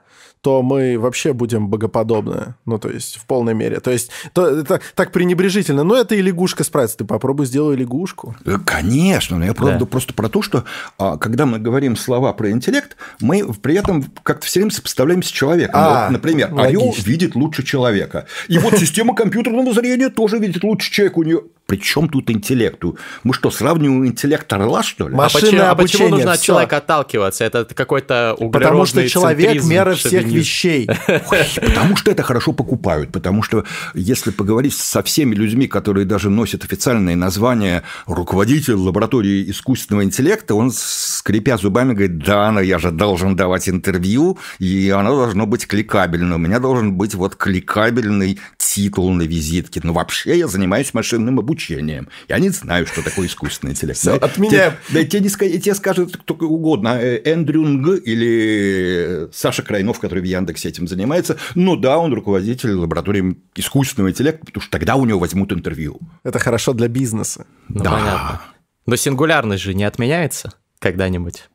[0.45, 2.53] то мы вообще будем богоподобны.
[2.67, 3.79] Ну, то есть, в полной мере.
[3.79, 5.83] То есть, то, это так пренебрежительно.
[5.83, 6.97] Но это и лягушка справится.
[6.97, 8.35] Ты попробуй сделай лягушку.
[8.45, 9.39] Э, конечно.
[9.39, 9.85] Но я правда да.
[9.87, 10.65] просто про то, что
[10.99, 15.31] а, когда мы говорим слова про интеллект, мы при этом как-то все время сопоставляемся с
[15.31, 15.81] человеком.
[15.83, 16.67] А, вот, например, логично.
[16.67, 18.27] орел видит лучше человека.
[18.47, 21.17] И вот система компьютерного зрения тоже видит лучше человека.
[21.17, 22.97] У нее при чем тут интеллекту?
[23.23, 25.15] Мы что, сравниваем интеллект орла, что ли?
[25.15, 27.43] Машина а почему, а почему нужно от человека отталкиваться?
[27.43, 30.87] Это какой-то Потому что человек– мера всех вещей.
[31.07, 33.11] Потому что это хорошо покупают.
[33.11, 40.03] Потому что если поговорить со всеми людьми, которые даже носят официальные названия руководитель лаборатории искусственного
[40.03, 45.47] интеллекта, он, скрипя зубами, говорит, да, но я же должен давать интервью, и оно должно
[45.47, 46.35] быть кликабельно.
[46.35, 49.79] У меня должен быть вот кликабельный титул на визитке.
[49.83, 52.09] Но вообще я занимаюсь машинным обучением обучением.
[52.27, 53.97] Я не знаю, что такое искусственный интеллект.
[53.97, 54.73] Все, да, отменяем.
[54.89, 60.25] Да, тебе, не, тебе скажет кто угодно, э, Эндрю Нг или Саша Крайнов, который в
[60.25, 61.37] Яндексе этим занимается.
[61.55, 65.99] Ну да, он руководитель лаборатории искусственного интеллекта, потому что тогда у него возьмут интервью.
[66.23, 67.45] Это хорошо для бизнеса.
[67.69, 67.91] Ну, да.
[67.91, 68.41] Понятно.
[68.85, 71.49] Но сингулярность же не отменяется когда-нибудь?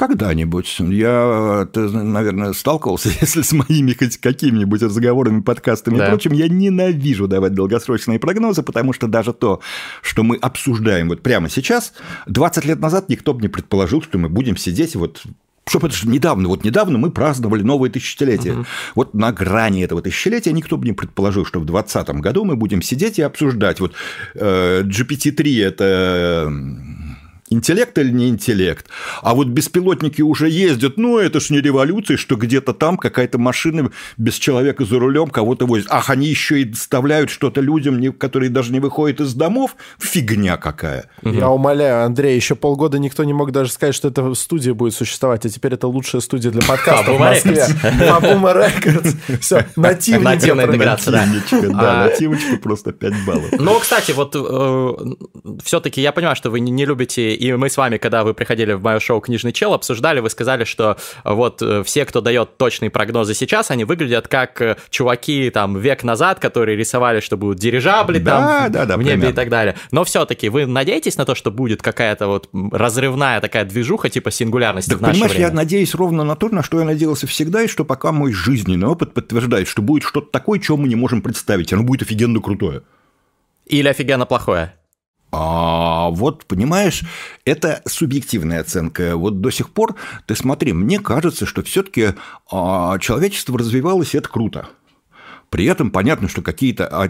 [0.00, 0.76] Когда-нибудь.
[0.78, 6.06] Я, ты, наверное, сталкивался, если с моими хоть какими-нибудь разговорами, подкастами да.
[6.06, 9.60] и прочим, я ненавижу давать долгосрочные прогнозы, потому что даже то,
[10.00, 11.92] что мы обсуждаем вот прямо сейчас,
[12.28, 15.22] 20 лет назад никто бы не предположил, что мы будем сидеть вот
[15.68, 18.54] чтобы это же недавно, вот недавно мы праздновали новое тысячелетие.
[18.54, 18.66] Угу.
[18.96, 22.82] Вот на грани этого тысячелетия никто бы не предположил, что в 2020 году мы будем
[22.82, 23.78] сидеть и обсуждать.
[23.78, 23.92] Вот
[24.34, 26.50] э, GPT-3 это
[27.50, 28.86] интеллект или не интеллект.
[29.22, 33.90] А вот беспилотники уже ездят, ну, это ж не революция, что где-то там какая-то машина
[34.16, 35.88] без человека за рулем кого-то возит.
[35.90, 39.76] Ах, они еще и доставляют что-то людям, которые даже не выходят из домов.
[39.98, 41.06] Фигня какая.
[41.22, 45.44] Я умоляю, Андрей, еще полгода никто не мог даже сказать, что эта студия будет существовать,
[45.44, 47.66] а теперь это лучшая студия для подкаста в Москве.
[48.00, 49.14] Бабума Рекордс.
[49.40, 52.06] Все, нативная интеграция, да.
[52.06, 53.50] Нативочка просто 5 баллов.
[53.58, 57.96] Ну, кстати, вот э, все-таки я понимаю, что вы не любите и мы с вами,
[57.96, 62.04] когда вы приходили в мое шоу «Книжный чел», обсуждали, вы сказали, что вот э, все,
[62.04, 67.20] кто дает точные прогнозы сейчас, они выглядят как э, чуваки там век назад, которые рисовали,
[67.20, 69.32] что будут дирижабли да, там да, да, в небе примерно.
[69.32, 69.76] и так далее.
[69.90, 74.90] Но все-таки вы надеетесь на то, что будет какая-то вот разрывная такая движуха типа сингулярности
[74.90, 75.48] так, в наше понимаешь, время?
[75.48, 78.86] я надеюсь ровно на то, на что я надеялся всегда, и что пока мой жизненный
[78.86, 81.72] опыт подтверждает, что будет что-то такое, чего мы не можем представить.
[81.72, 82.82] Оно будет офигенно крутое.
[83.64, 84.74] Или офигенно плохое.
[85.32, 87.02] А вот, понимаешь,
[87.44, 89.16] это субъективная оценка.
[89.16, 89.94] Вот до сих пор,
[90.26, 92.14] ты смотри, мне кажется, что все-таки
[92.50, 94.68] а, человечество развивалось, и это круто.
[95.48, 97.08] При этом понятно, что какие-то а,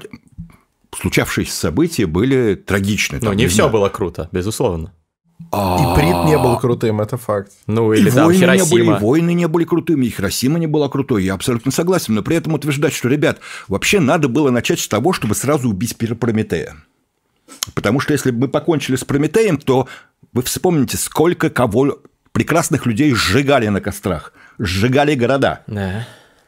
[0.94, 3.20] случавшиеся события были трагичны.
[3.22, 4.92] Но не, не все было круто, безусловно.
[5.40, 7.52] И Прит не был крутым, это факт.
[7.66, 8.64] Ну, или и там войны Хиросима.
[8.64, 12.14] Не были, и войны не были крутыми, и Хиросима не была крутой, я абсолютно согласен.
[12.14, 15.96] Но при этом утверждать, что, ребят, вообще надо было начать с того, чтобы сразу убить
[15.96, 16.76] Прометея.
[17.74, 19.88] Потому что если бы мы покончили с Прометеем, то
[20.32, 22.00] вы вспомните, сколько кого
[22.32, 25.62] прекрасных людей сжигали на кострах, сжигали города.
[25.66, 26.06] Да.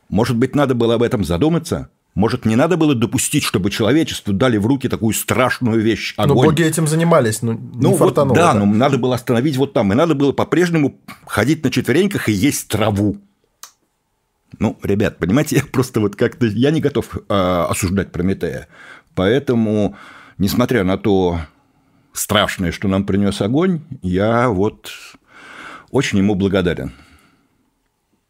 [0.08, 1.88] Может быть, надо было об этом задуматься?
[2.14, 6.36] Может, не надо было допустить, чтобы человечеству дали в руки такую страшную вещь огонь?
[6.36, 9.92] Но боги этим занимались, ну, не ну, вот, да, но надо было остановить вот там.
[9.92, 13.16] И надо было по-прежнему ходить на четвереньках и есть траву.
[14.58, 16.46] Ну, ребят, понимаете, я просто вот как-то...
[16.46, 18.68] Я не готов э, осуждать Прометея.
[19.14, 19.96] Поэтому
[20.38, 21.40] несмотря на то
[22.12, 24.90] страшное, что нам принес огонь, я вот
[25.90, 26.92] очень ему благодарен.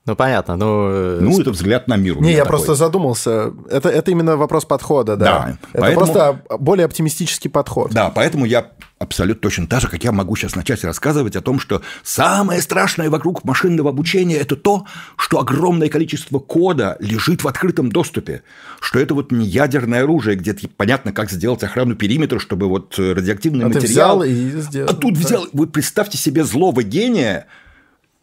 [0.04, 0.56] Ну, понятно.
[0.56, 2.20] Ну, э, ну это взгляд на мир.
[2.20, 2.48] Не, я такой.
[2.48, 3.52] просто задумался.
[3.70, 5.24] Это, это именно вопрос подхода, да.
[5.24, 5.58] Да.
[5.72, 6.06] Это поэтому...
[6.06, 7.92] просто более оптимистический подход.
[7.92, 11.60] Да, поэтому я абсолютно точно так же, как я могу сейчас начать рассказывать о том,
[11.60, 14.86] что самое страшное вокруг машинного обучения– это то,
[15.16, 18.42] что огромное количество кода лежит в открытом доступе,
[18.80, 23.66] что это вот не ядерное оружие, где понятно, как сделать охрану периметра, чтобы вот радиоактивный
[23.66, 24.20] а материал…
[24.20, 24.90] Ты взял и сделал.
[24.90, 25.46] А тут взял…
[25.52, 27.46] Вы представьте себе злого гения,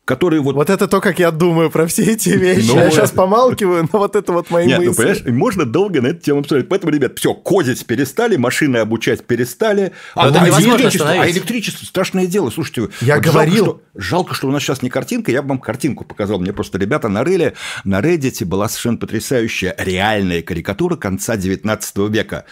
[0.10, 0.56] который вот...
[0.56, 2.70] Вот это то, как я думаю про все эти вещи.
[2.70, 4.90] Ну, я сейчас помалкиваю, но вот это вот мои Нет, мысли.
[4.90, 6.68] ну, понимаешь, можно долго на эту тему обсуждать.
[6.68, 9.92] Поэтому, ребят, все, кодить перестали, машины обучать перестали.
[10.16, 12.50] А, а, электричество, а электричество страшное дело.
[12.50, 13.66] Слушайте, я вот говорил...
[13.66, 16.40] Жалко что, жалко, что у нас сейчас не картинка, я бы вам картинку показал.
[16.40, 17.54] Мне просто ребята нарыли.
[17.84, 22.46] На Reddit была совершенно потрясающая реальная карикатура конца 19 века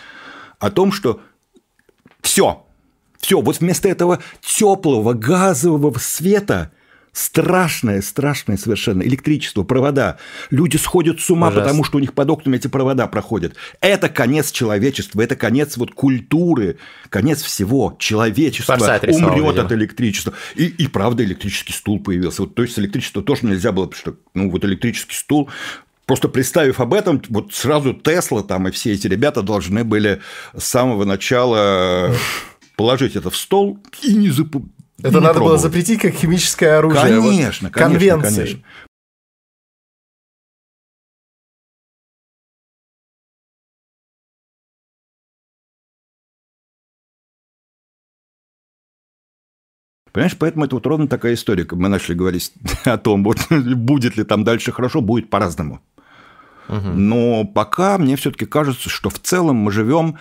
[0.60, 1.22] о том, что
[2.22, 2.68] все,
[3.20, 6.72] все, вот вместо этого теплого газового света
[7.18, 9.02] Страшное, страшное совершенно.
[9.02, 10.20] Электричество, провода.
[10.52, 11.64] Люди сходят с ума, Ужасно.
[11.64, 13.56] потому что у них под окнами эти провода проходят.
[13.82, 16.78] Это конец человечества, это конец вот культуры,
[17.10, 17.96] конец всего.
[17.98, 20.34] Человечество умрет от электричества.
[20.54, 22.44] И, и правда электрический стул появился.
[22.44, 25.50] Вот, то есть электричество тоже нельзя было, потому что ну, вот электрический стул
[26.06, 30.22] Просто представив об этом, вот сразу Тесла там и все эти ребята должны были
[30.56, 32.16] с самого начала
[32.78, 34.56] положить это в стол и не, зап...
[35.02, 37.02] Это надо было запретить как химическое оружие.
[37.02, 38.36] Конечно, вот, конечно, конвенции.
[38.36, 38.64] конечно.
[50.18, 51.68] Понимаешь, поэтому это вот ровно такая история.
[51.70, 52.52] Мы начали говорить
[52.86, 55.80] о том, вот, будет ли там дальше хорошо, будет по-разному.
[56.70, 56.88] Угу.
[56.88, 60.18] Но пока мне все-таки кажется, что в целом мы живем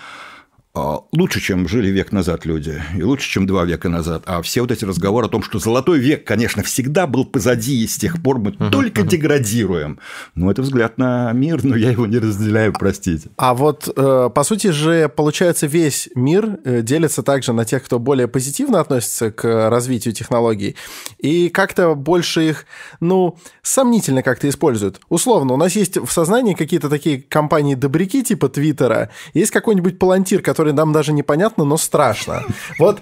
[1.13, 4.23] лучше, чем жили век назад люди, и лучше, чем два века назад.
[4.27, 7.87] А все вот эти разговоры о том, что золотой век, конечно, всегда был позади, и
[7.87, 9.09] с тех пор мы uh-huh, только uh-huh.
[9.09, 9.99] деградируем.
[10.35, 13.31] Ну, это взгляд на мир, но я его не разделяю, простите.
[13.37, 17.99] А вот, э, по сути же, получается, весь мир э, делится также на тех, кто
[17.99, 20.77] более позитивно относится к развитию технологий,
[21.19, 22.67] и как-то больше их,
[23.01, 25.01] ну, сомнительно как-то используют.
[25.09, 30.66] Условно, у нас есть в сознании какие-то такие компании-добряки типа Твиттера, есть какой-нибудь палантир, который
[30.67, 32.43] который нам даже непонятно, но страшно.
[32.79, 33.01] Вот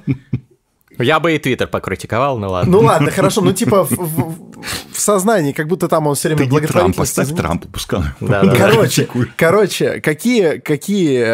[0.99, 2.71] я бы и Твиттер покритиковал, ну ладно.
[2.71, 6.49] Ну ладно, хорошо, ну типа в, в, в сознании, как будто там он все время
[6.49, 7.17] благотворительность...
[7.17, 8.01] Трамп, поставь Трампа, пускай.
[8.21, 9.25] Да, да, короче, да.
[9.37, 11.25] короче, какие, какие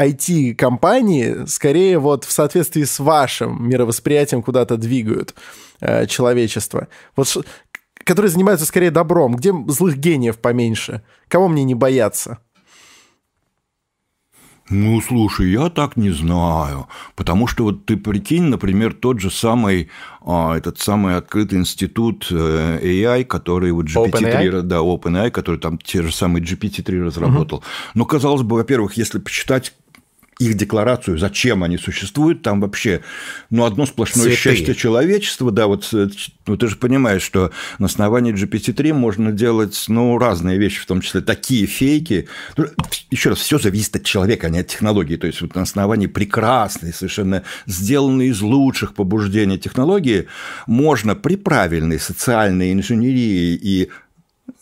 [0.00, 5.34] IT-компании скорее вот в соответствии с вашим мировосприятием куда-то двигают
[5.80, 6.88] э, человечество?
[7.14, 7.44] Вот
[8.04, 11.02] которые занимаются скорее добром, где злых гениев поменьше?
[11.28, 12.38] Кого мне не бояться?
[14.72, 19.90] Ну, слушай, я так не знаю, потому что вот ты прикинь, например, тот же самый,
[20.24, 24.62] а, этот самый открытый институт э, AI, который вот GPT-3, OpenAI?
[24.62, 27.58] да, OpenAI, который там те же самые GPT-3 разработал.
[27.58, 27.66] Угу.
[27.94, 29.74] Ну, казалось бы, во-первых, если почитать
[30.42, 33.02] их декларацию, зачем они существуют, там вообще,
[33.50, 34.36] ну, одно сплошное Цветы.
[34.36, 36.08] счастье человечества, да, вот э,
[36.46, 41.00] ну, ты же понимаешь, что на основании GPT-3 можно делать, ну, разные вещи, в том
[41.00, 42.28] числе такие фейки.
[42.56, 42.66] Ну,
[43.10, 46.06] Еще раз, все зависит от человека, а не от технологии, то есть вот на основании
[46.06, 50.26] прекрасной, совершенно сделанной из лучших побуждений технологии
[50.66, 53.90] можно при правильной социальной инженерии и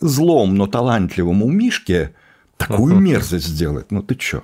[0.00, 2.14] злом, но талантливом умишке
[2.56, 4.42] такую мерзость сделать, ну ты чё?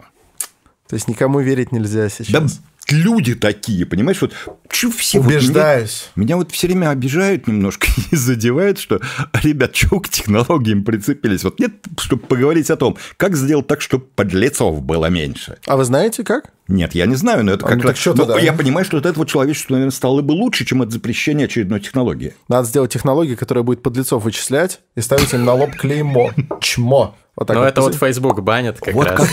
[0.88, 2.31] То есть никому верить нельзя сейчас.
[2.31, 4.33] Да люди такие, понимаешь, вот
[4.70, 6.11] чё все убеждаюсь.
[6.14, 9.01] Вот меня, меня вот все время обижают немножко и задевают, что
[9.42, 11.44] ребят, чего к технологиям прицепились?
[11.44, 15.59] Вот нет, чтобы поговорить о том, как сделать так, чтобы подлецов было меньше.
[15.66, 16.53] А вы знаете как?
[16.68, 18.07] Нет, я не знаю, но это а, как ну, раз...
[18.07, 21.81] Ну, я понимаю, что от этого человечество, наверное, стало бы лучше, чем от запрещения очередной
[21.81, 22.35] технологии.
[22.49, 26.33] Надо сделать технологию, которая будет подлецов вычислять и ставить им на лоб клеймо.
[26.61, 27.14] Чмо.
[27.37, 29.29] Вот так Но вот это вот Facebook банит как вот раз.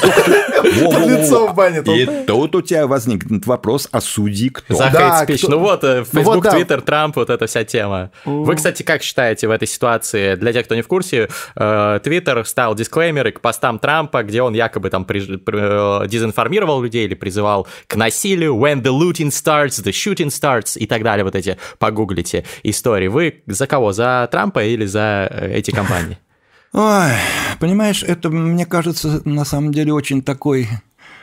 [0.63, 1.88] Лицо банит.
[1.88, 4.73] И тут у тебя возникнет вопрос, а судьи кто?
[4.73, 5.43] За да, спич.
[5.43, 8.12] Ну вот, э, ну Facebook, Twitter, Трамп, вот эта вся тема.
[8.26, 12.43] Вы, кстати, как считаете в этой ситуации, для тех, кто не в курсе, э, Twitter
[12.45, 17.95] ставил дисклеймеры к постам Трампа, где он якобы там э, дезинформировал людей или призывал к
[17.95, 23.08] насилию, when the looting starts, the shooting starts и так далее, вот эти, погуглите истории.
[23.08, 23.91] Вы за кого?
[23.91, 26.17] За Трампа или за эти компании?
[26.73, 27.12] Ой,
[27.59, 30.67] понимаешь, это, мне кажется, на самом деле очень такой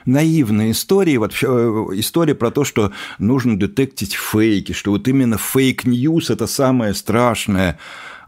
[0.06, 6.30] наивной истории, вообще э, история про то, что нужно детектить фейки, что вот именно фейк-ньюс–
[6.30, 7.78] это самое страшное,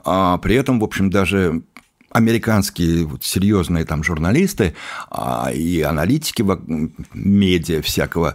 [0.04, 1.62] а при этом, в общем, даже
[2.10, 4.74] американские вот, серьезные там журналисты
[5.08, 6.44] а, и аналитики
[7.14, 8.34] медиа всякого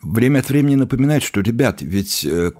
[0.00, 2.52] время от времени напоминают, что, ребят, ведь э,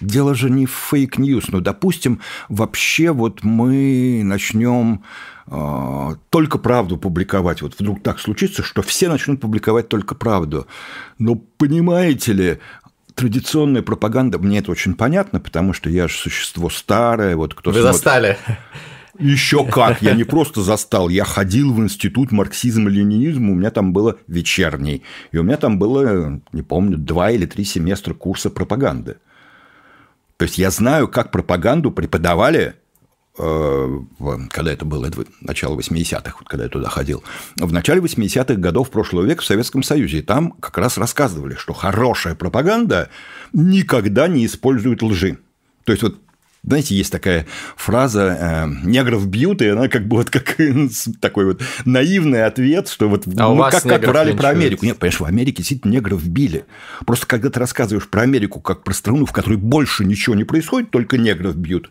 [0.00, 1.48] Дело же не в fake news.
[1.48, 5.02] Ну, допустим, вообще вот мы начнем
[5.46, 7.62] э, только правду публиковать.
[7.62, 10.66] Вот вдруг так случится, что все начнут публиковать только правду.
[11.18, 12.58] Но понимаете ли,
[13.14, 17.80] традиционная пропаганда, мне это очень понятно, потому что я же существо старое, вот кто Вы
[17.80, 17.94] смотрит...
[17.94, 18.38] застали.
[19.18, 23.72] Еще как, я не просто застал, я ходил в институт марксизма и ленинизма, у меня
[23.72, 28.48] там было вечерний, и у меня там было, не помню, два или три семестра курса
[28.48, 29.16] пропаганды.
[30.38, 32.76] То есть я знаю, как пропаганду преподавали
[33.36, 33.98] э,
[34.50, 37.24] когда это было, это начало 80-х, вот когда я туда ходил,
[37.56, 40.18] в начале 80-х годов прошлого века в Советском Союзе.
[40.18, 43.10] И там как раз рассказывали, что хорошая пропаганда
[43.52, 45.38] никогда не использует лжи.
[45.84, 46.20] То есть, вот
[46.62, 50.56] знаете, есть такая фраза э, «негров бьют», и она как бы вот как
[51.20, 54.84] такой вот наивный ответ, что вот а ну, как, как врали про Америку.
[54.84, 56.64] Нет, понимаешь, в Америке действительно негров били.
[57.06, 60.90] Просто когда ты рассказываешь про Америку как про страну, в которой больше ничего не происходит,
[60.90, 61.90] только негров бьют,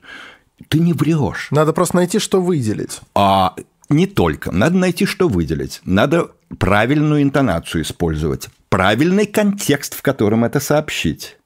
[0.67, 1.47] ты не врешь.
[1.51, 2.99] Надо просто найти, что выделить.
[3.15, 3.56] А
[3.89, 4.51] не только.
[4.51, 5.82] Надо найти, что выделить.
[5.86, 11.38] Надо правильную интонацию использовать, правильный контекст, в котором это сообщить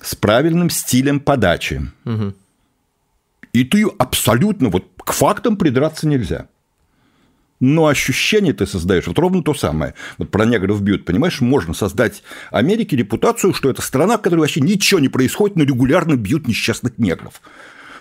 [0.00, 1.82] с правильным стилем подачи.
[2.04, 2.34] Угу.
[3.52, 6.46] И ты абсолютно вот к фактам придраться нельзя.
[7.58, 9.94] Но ощущение ты создаешь вот ровно то самое.
[10.16, 14.62] Вот про негров бьют, понимаешь, можно создать Америке репутацию, что это страна, в которой вообще
[14.62, 17.42] ничего не происходит, но регулярно бьют несчастных негров.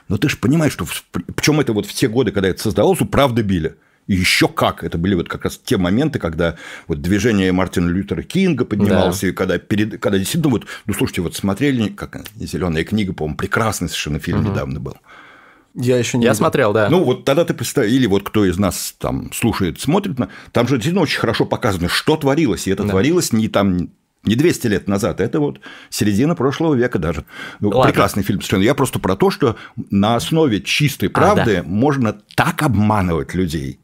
[0.08, 0.88] Но ты же понимаешь, что
[1.36, 3.76] причем это вот в те годы, когда это создавалось, правда били.
[4.10, 4.84] И еще как.
[4.84, 6.56] Это были вот как раз те моменты, когда
[6.88, 9.28] вот движение Мартина Лютера Кинга поднималось, да.
[9.28, 13.88] и когда, перед, когда действительно вот, ну, слушайте, вот смотрели, как «Зеленая книга», по-моему, прекрасный
[13.88, 14.50] совершенно фильм угу.
[14.50, 14.98] недавно был.
[15.76, 16.39] Я еще не Я видел.
[16.39, 16.89] смотрел, да.
[16.89, 20.17] Ну, вот тогда ты представь, или вот кто из нас там слушает, смотрит,
[20.54, 22.89] там же действительно очень хорошо показано, что творилось, и это да.
[22.89, 23.91] творилось не там
[24.24, 27.26] не 200 лет назад, это вот середина прошлого века даже.
[27.60, 28.63] Ну, прекрасный фильм совершенно.
[28.63, 29.56] Я просто про то, что
[29.91, 31.63] на основе чистой правды а, да.
[31.63, 33.80] можно так обманывать людей.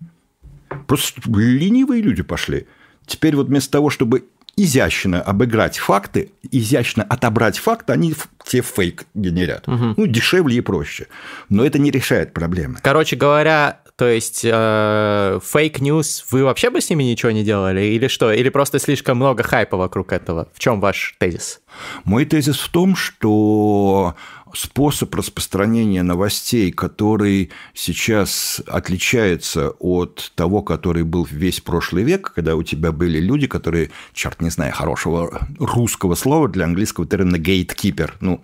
[0.87, 2.67] Просто ленивые люди пошли.
[3.05, 4.25] Теперь вот вместо того, чтобы
[4.57, 9.67] изящно обыграть факты, изящно отобрать факты, они те фейк генерят.
[9.67, 9.95] Угу.
[9.97, 11.07] Ну, дешевле и проще.
[11.49, 12.77] Но это не решает проблемы.
[12.81, 17.81] Короче говоря, то есть fake news, э, вы вообще бы с ними ничего не делали?
[17.81, 18.31] Или что?
[18.31, 20.49] Или просто слишком много хайпа вокруг этого?
[20.53, 21.61] В чем ваш тезис?
[22.03, 24.15] Мой тезис в том, что
[24.55, 32.63] способ распространения новостей, который сейчас отличается от того, который был весь прошлый век, когда у
[32.63, 38.11] тебя были люди, которые, черт не знаю, хорошего русского слова для английского термина gatekeeper.
[38.21, 38.41] Ну,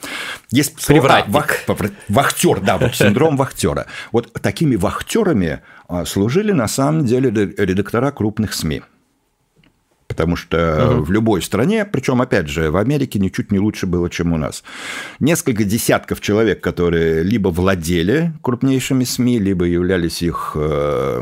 [0.52, 1.66] есть слово, вах,
[2.10, 3.88] вахтер, да, вот синдром вахтера.
[4.12, 8.82] Вот такими вахтерами а, служили на самом деле редактора крупных СМИ.
[10.12, 11.04] Потому что угу.
[11.04, 14.62] в любой стране, причем, опять же, в Америке ничуть не лучше было, чем у нас.
[15.22, 21.22] Несколько десятков человек, которые либо владели крупнейшими СМИ, либо являлись их э,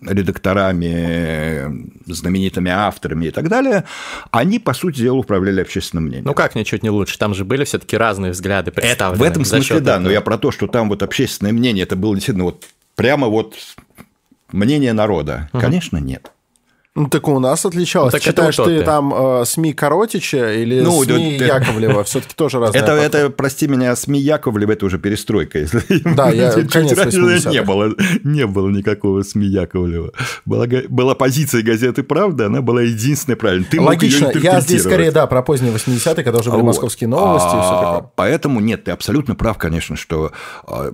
[0.00, 3.84] редакторами, знаменитыми авторами и так далее,
[4.30, 6.24] они, по сути дела, управляли общественным мнением.
[6.24, 7.18] Ну как ничуть не лучше?
[7.18, 9.16] Там же были все-таки разные взгляды представлены.
[9.16, 10.04] Это, в этом смысле, да, этого.
[10.04, 12.64] но я про то, что там вот общественное мнение, это было действительно вот
[12.96, 13.56] прямо вот
[14.52, 15.50] мнение народа.
[15.52, 15.60] Угу.
[15.60, 16.32] Конечно, нет.
[16.94, 18.12] Ну, так у нас отличалось.
[18.12, 22.04] Ну, так Читаешь ты, ты там э, СМИ Коротича или ну, СМИ да, Яковлева?
[22.04, 22.82] Все-таки тоже разные.
[22.82, 25.58] Это, это, прости меня, СМИ Яковлева, это уже перестройка.
[25.58, 25.82] Если
[26.14, 26.92] да, я конец
[27.46, 30.12] не было, не было никакого СМИ Яковлева.
[30.44, 33.64] Была, была позиция газеты «Правда», она была единственной правильной.
[33.64, 34.30] Ты Логично.
[34.34, 36.66] Я здесь скорее, да, про поздние 80-е, когда уже были вот.
[36.66, 38.10] московские новости а, и все такое.
[38.16, 40.32] Поэтому нет, ты абсолютно прав, конечно, что
[40.66, 40.92] а,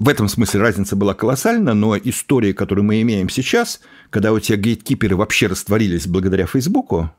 [0.00, 3.80] в этом смысле разница была колоссальна, но истории, которые мы имеем сейчас,
[4.10, 7.10] когда у тебя гейткиперы вообще вообще растворились благодаря Фейсбуку.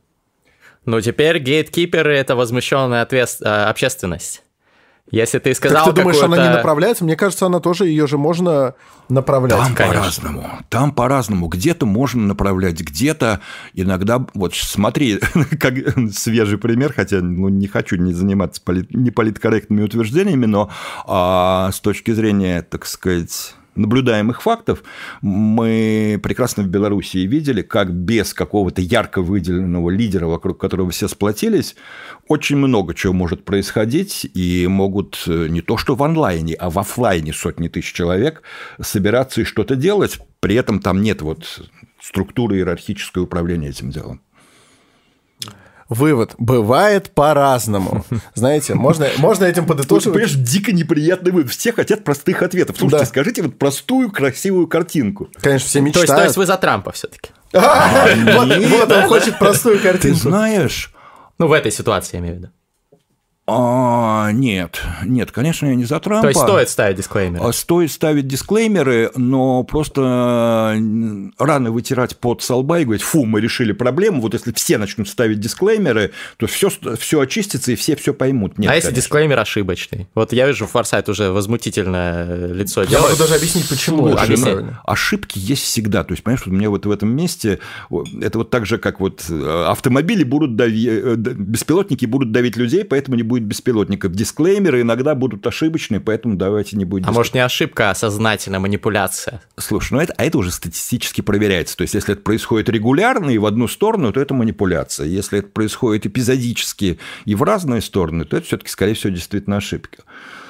[0.85, 3.37] Ну, теперь гейткиперы– это возмущенная ответ...
[3.43, 4.43] А, общественность.
[5.11, 7.03] Если ты сказал так ты думаешь, она не направляется?
[7.03, 8.73] Мне кажется, она тоже, ее же можно
[9.07, 9.57] направлять.
[9.57, 10.49] Там по-разному.
[10.69, 11.47] Там по-разному.
[11.47, 13.39] Где-то можно направлять, где-то
[13.73, 14.25] иногда...
[14.33, 15.19] Вот смотри,
[15.59, 15.75] как
[16.11, 18.91] свежий пример, хотя ну, не хочу не заниматься полит...
[18.93, 20.71] неполиткорректными утверждениями, но
[21.05, 24.83] а, с точки зрения, так сказать наблюдаемых фактов
[25.21, 31.75] мы прекрасно в Белоруссии видели, как без какого-то ярко выделенного лидера, вокруг которого все сплотились,
[32.27, 36.79] очень много чего может происходить, и могут э, не то что в онлайне, а в
[36.79, 38.41] офлайне сотни тысяч человек
[38.81, 41.61] собираться и что-то делать, при этом там нет вот
[42.01, 44.21] структуры иерархического управления этим делом.
[45.89, 46.35] Вывод.
[46.37, 48.05] Бывает по-разному.
[48.33, 50.11] Знаете, можно, можно этим подытожить.
[50.11, 51.51] Понимаешь, дико неприятный вывод.
[51.51, 52.77] Все хотят простых ответов.
[52.77, 53.09] Слушайте, да.
[53.09, 55.29] скажите вот простую, красивую картинку.
[55.39, 56.07] Конечно, все мечтают.
[56.07, 57.29] То есть, то есть вы за Трампа все-таки?
[57.53, 60.17] Вот он хочет простую картинку.
[60.17, 60.93] Ты знаешь...
[61.39, 62.49] Ну, в этой ситуации, я имею в виду.
[63.49, 66.23] А, нет, нет, конечно, я не за Трампа.
[66.23, 67.45] То есть стоит ставить дисклеймеры?
[67.45, 70.77] А, стоит ставить дисклеймеры, но просто
[71.37, 75.39] рано вытирать под солба и говорить, фу, мы решили проблему, вот если все начнут ставить
[75.39, 76.69] дисклеймеры, то все,
[76.99, 78.57] все очистится и все все поймут.
[78.57, 78.89] Нет, а конечно.
[78.89, 80.07] если дисклеймер ошибочный?
[80.13, 83.05] Вот я вижу, Форсайт уже возмутительное лицо я делает.
[83.05, 84.09] Я могу даже объяснить, почему.
[84.09, 86.03] Слушай, ну, ошибки есть всегда.
[86.03, 87.59] То есть, понимаешь, у меня вот в этом месте,
[88.21, 92.83] это вот так же, как вот э, автомобили будут давить, э, беспилотники будут давить людей,
[92.83, 94.11] поэтому не будет будет беспилотников.
[94.13, 97.07] Дисклеймеры иногда будут ошибочные, поэтому давайте не будем.
[97.07, 99.41] А может не ошибка, а сознательная манипуляция?
[99.57, 101.77] Слушай, ну это, а это уже статистически проверяется.
[101.77, 105.07] То есть, если это происходит регулярно и в одну сторону, то это манипуляция.
[105.07, 110.03] Если это происходит эпизодически и в разные стороны, то это все-таки, скорее всего, действительно ошибка.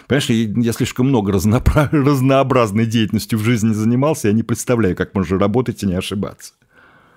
[0.08, 1.32] Понимаешь, я слишком много
[1.92, 6.54] разнообразной деятельностью в жизни занимался, я не представляю, как можно работать и не ошибаться.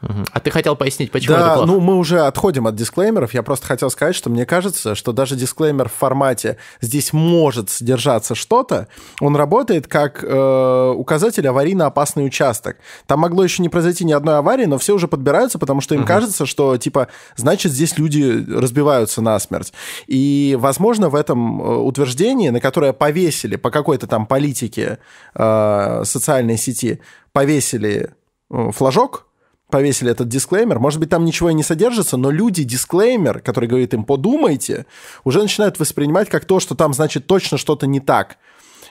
[0.02, 1.66] А ты хотел пояснить, почему да, это плохо?
[1.66, 3.34] ну мы уже отходим от дисклеймеров.
[3.34, 8.34] Я просто хотел сказать, что мне кажется, что даже дисклеймер в формате «здесь может содержаться
[8.34, 8.88] что-то»,
[9.20, 12.78] он работает как э, указатель аварийно опасный участок.
[13.06, 16.02] Там могло еще не произойти ни одной аварии, но все уже подбираются, потому что им
[16.02, 16.08] угу.
[16.08, 19.72] кажется, что типа значит здесь люди разбиваются насмерть.
[20.06, 24.98] И, возможно, в этом э, утверждении, на которое повесили по какой-то там политике
[25.34, 27.00] э, социальной сети,
[27.32, 28.14] повесили
[28.50, 29.26] э, флажок,
[29.70, 30.78] повесили этот дисклеймер.
[30.78, 34.86] Может быть, там ничего и не содержится, но люди дисклеймер, который говорит им «подумайте»,
[35.24, 38.36] уже начинают воспринимать как то, что там, значит, точно что-то не так.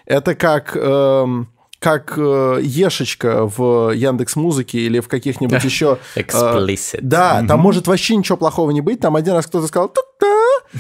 [0.06, 0.76] Это как...
[0.76, 1.50] Эм,
[1.80, 5.98] как э, Ешечка в Яндекс Музыке или в каких-нибудь еще...
[6.16, 6.98] Explicit.
[6.98, 9.00] Э, да, там может вообще ничего плохого не быть.
[9.00, 9.88] Там один раз кто-то сказал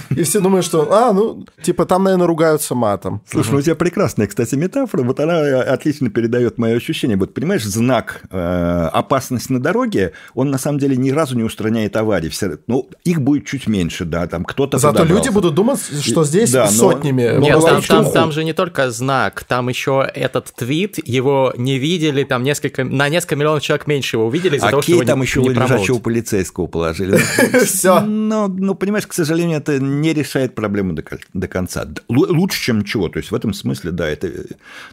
[0.10, 3.22] и все думают, что, а, ну, типа, там, наверное, ругаются матом.
[3.30, 5.04] Слушай, ну у тебя прекрасная, кстати, метафора.
[5.04, 7.18] Вот она отлично передает мое ощущение.
[7.18, 11.96] Вот, понимаешь, знак э, опасность на дороге, он на самом деле ни разу не устраняет
[11.96, 12.30] аварии.
[12.30, 15.24] Все, ну, их будет чуть меньше, да, там кто-то Зато подобрался.
[15.24, 17.30] люди будут думать, что здесь да, сотнями.
[17.36, 21.78] Но, Нет, там, там, там же не только знак, там еще этот твит, его не
[21.78, 25.22] видели, там несколько, на несколько миллионов человек меньше его увидели из-за того, что его там
[25.22, 27.18] еще лежачего полицейского положили.
[27.66, 28.00] Все.
[28.02, 31.04] Ну, понимаешь, к сожалению, это не решает проблему до,
[31.34, 31.88] до конца.
[32.08, 33.10] Лучше, чем ничего.
[33.10, 34.32] То есть в этом смысле, да, это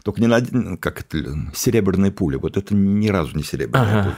[0.03, 1.17] только не на как это,
[1.55, 2.37] серебряная пуля.
[2.37, 4.03] Вот это ни разу не серебряная ага.
[4.03, 4.15] пуля.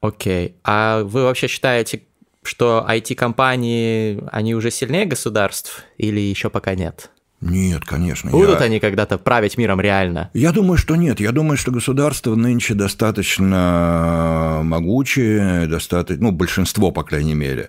[0.00, 0.56] Окей.
[0.64, 2.02] А вы вообще считаете,
[2.42, 7.10] что IT-компании, они уже сильнее государств или еще пока нет?
[7.44, 8.30] Нет, конечно.
[8.30, 8.66] Будут я...
[8.66, 10.30] они когда-то править миром реально?
[10.32, 11.20] Я думаю, что нет.
[11.20, 17.68] Я думаю, что государство нынче достаточно могучее, достаточно, ну, большинство, по крайней мере.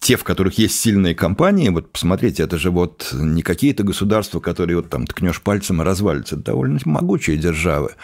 [0.00, 4.78] Те, в которых есть сильные компании, вот посмотрите, это же вот не какие-то государства, которые
[4.78, 6.34] вот там ткнешь пальцем и развалится.
[6.34, 7.94] Это довольно могучие державы.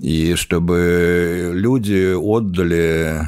[0.00, 3.20] И чтобы люди отдали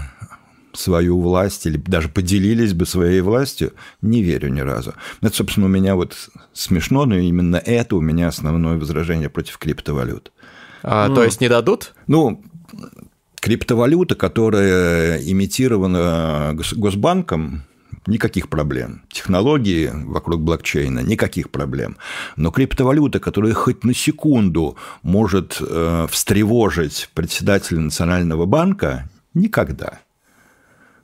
[0.73, 4.95] свою власть или даже поделились бы своей властью, не верю ни разу.
[5.21, 6.17] Это, собственно, у меня вот
[6.53, 10.33] смешно, но именно это у меня основное возражение против криптовалют.
[10.83, 11.95] А, ну, то есть не дадут?
[12.07, 12.43] Ну,
[13.41, 17.65] криптовалюта, которая имитирована Госбанком,
[18.07, 19.03] никаких проблем.
[19.11, 21.97] Технологии вокруг блокчейна, никаких проблем.
[22.37, 30.01] Но криптовалюта, которая хоть на секунду может э, встревожить председателя Национального банка, никогда.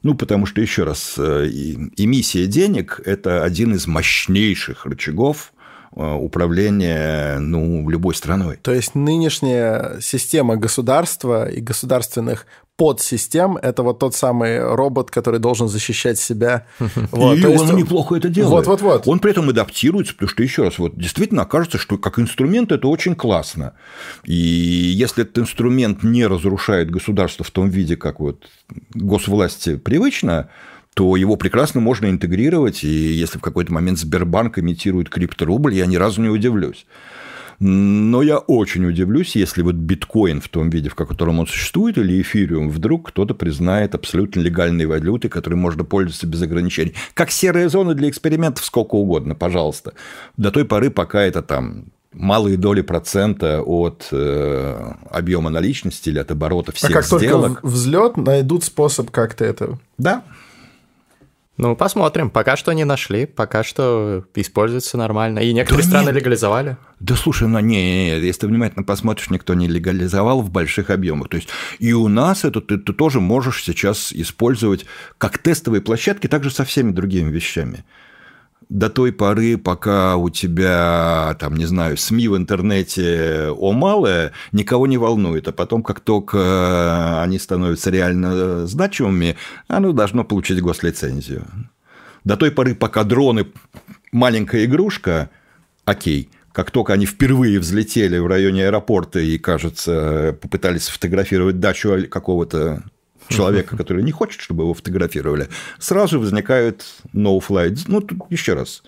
[0.02, 5.52] Ну, потому что, еще раз, эмиссия денег– это один из мощнейших рычагов
[5.94, 8.58] э, управления ну, любой страной.
[8.62, 12.46] То есть нынешняя система государства и государственных
[12.78, 13.56] подсистем.
[13.56, 16.64] Это вот тот самый робот, который должен защищать себя.
[17.10, 17.72] Вот, и он есть...
[17.72, 18.66] неплохо это делает.
[18.66, 19.08] Вот-вот-вот.
[19.08, 22.86] Он при этом адаптируется, потому что, еще раз, вот действительно окажется, что как инструмент это
[22.86, 23.72] очень классно.
[24.24, 28.46] И если этот инструмент не разрушает государство в том виде, как вот
[28.94, 30.48] госвласти привычно,
[30.94, 35.96] то его прекрасно можно интегрировать, и если в какой-то момент Сбербанк имитирует крипторубль, я ни
[35.96, 36.86] разу не удивлюсь.
[37.60, 42.20] Но я очень удивлюсь, если вот биткоин в том виде, в котором он существует, или
[42.22, 46.94] эфириум, вдруг кто-то признает абсолютно легальной валютой, которой можно пользоваться без ограничений.
[47.14, 49.94] Как серая зона для экспериментов сколько угодно, пожалуйста.
[50.36, 56.30] До той поры, пока это там малые доли процента от э, объема наличности или от
[56.30, 57.46] оборота всех а как сделок.
[57.46, 59.78] только взлет, найдут способ как-то это.
[59.98, 60.22] Да,
[61.58, 62.30] ну, посмотрим.
[62.30, 65.40] Пока что не нашли, пока что используется нормально.
[65.40, 66.14] И некоторые да страны нет.
[66.14, 66.76] легализовали.
[67.00, 70.90] Да слушай, ну не, не, не, если ты внимательно посмотришь, никто не легализовал в больших
[70.90, 71.28] объемах.
[71.28, 71.48] То есть
[71.80, 74.86] и у нас это ты, ты тоже можешь сейчас использовать
[75.18, 77.84] как тестовые площадки, также со всеми другими вещами
[78.68, 84.86] до той поры, пока у тебя, там, не знаю, СМИ в интернете о малое, никого
[84.86, 85.48] не волнует.
[85.48, 89.36] А потом, как только они становятся реально значимыми,
[89.68, 91.46] оно должно получить гослицензию.
[92.24, 93.46] До той поры, пока дроны
[94.12, 95.30] маленькая игрушка,
[95.84, 102.82] окей, как только они впервые взлетели в районе аэропорта и, кажется, попытались сфотографировать дачу какого-то
[103.28, 105.48] человека, который не хочет, чтобы его фотографировали,
[105.78, 107.78] сразу возникает no flight.
[107.86, 108.82] Ну, тут еще раз.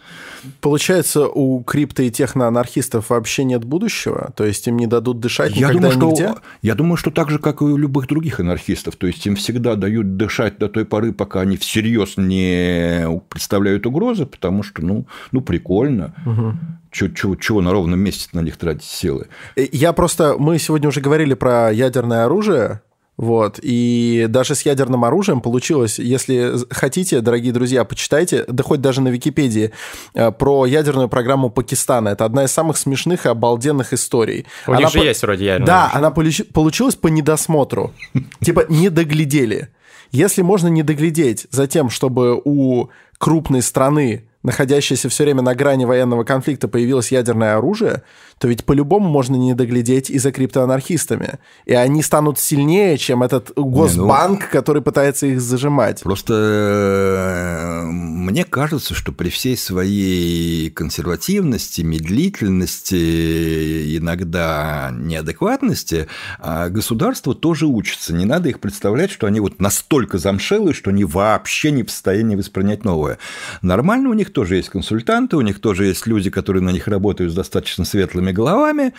[0.61, 4.33] Получается, у крипто и техноанархистов вообще нет будущего?
[4.37, 6.35] То есть им не дадут дышать я думаю, что, нигде?
[6.63, 8.97] Я думаю, что так же, как и у любых других анархистов.
[8.97, 14.27] То есть им всегда дают дышать до той поры, пока они всерьез не представляют угрозы,
[14.27, 16.15] потому что, ну, ну прикольно.
[16.27, 16.55] Угу.
[16.91, 19.29] Чего, чего, чего на ровном месте на них тратить силы?
[19.57, 20.37] Э, я просто...
[20.39, 22.83] Мы сегодня уже говорили про ядерное оружие,
[23.21, 23.61] вот.
[23.61, 29.09] И даже с ядерным оружием получилось, если хотите, дорогие друзья, почитайте, да хоть даже на
[29.09, 29.73] Википедии,
[30.15, 32.09] э, про ядерную программу Пакистана.
[32.09, 34.47] Это одна из самых смешных и обалденных историй.
[34.67, 35.05] У она них же по...
[35.05, 35.67] есть вроде ядерная.
[35.67, 37.93] Да, она получилась по недосмотру.
[38.41, 39.69] Типа не доглядели.
[40.13, 45.85] Если можно не доглядеть за тем, чтобы у крупной страны находящееся все время на грани
[45.85, 48.03] военного конфликта, появилось ядерное оружие,
[48.39, 51.39] то ведь по-любому можно не доглядеть и за криптоанархистами.
[51.67, 56.03] И они станут сильнее, чем этот госбанк, не, ну, который пытается их зажимать.
[56.03, 66.07] Просто э, мне кажется, что при всей своей консервативности, медлительности, иногда неадекватности,
[66.39, 68.15] а государство тоже учится.
[68.15, 72.37] Не надо их представлять, что они вот настолько замшелые, что они вообще не в состоянии
[72.37, 73.19] воспринять новое.
[73.61, 76.89] Нормально у них них тоже есть консультанты, у них тоже есть люди, которые на них
[76.89, 78.93] работают с достаточно светлыми головами,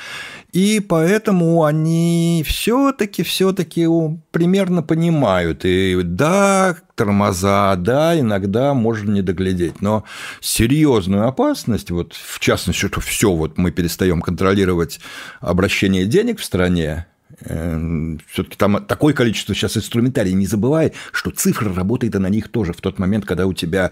[0.52, 3.88] и поэтому они все-таки, все-таки
[4.32, 5.64] примерно понимают.
[5.64, 10.04] И да, тормоза, да, иногда можно не доглядеть, но
[10.42, 15.00] серьезную опасность, вот в частности, что все, вот мы перестаем контролировать
[15.40, 17.08] обращение денег в стране,
[17.46, 22.50] э, все-таки там такое количество сейчас инструментарий, не забывай, что цифра работает и на них
[22.50, 23.92] тоже в тот момент, когда у тебя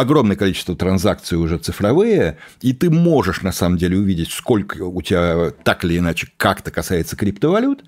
[0.00, 5.50] огромное количество транзакций уже цифровые, и ты можешь на самом деле увидеть, сколько у тебя
[5.62, 7.84] так или иначе как-то касается криптовалют,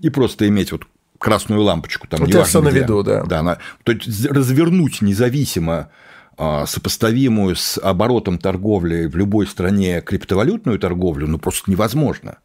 [0.00, 0.82] и просто иметь вот
[1.18, 2.06] красную лампочку.
[2.06, 3.24] Там, у тебя все на виду, да.
[3.24, 5.90] да на, то есть развернуть независимо
[6.36, 12.38] а, сопоставимую с оборотом торговли в любой стране криптовалютную торговлю, ну просто невозможно.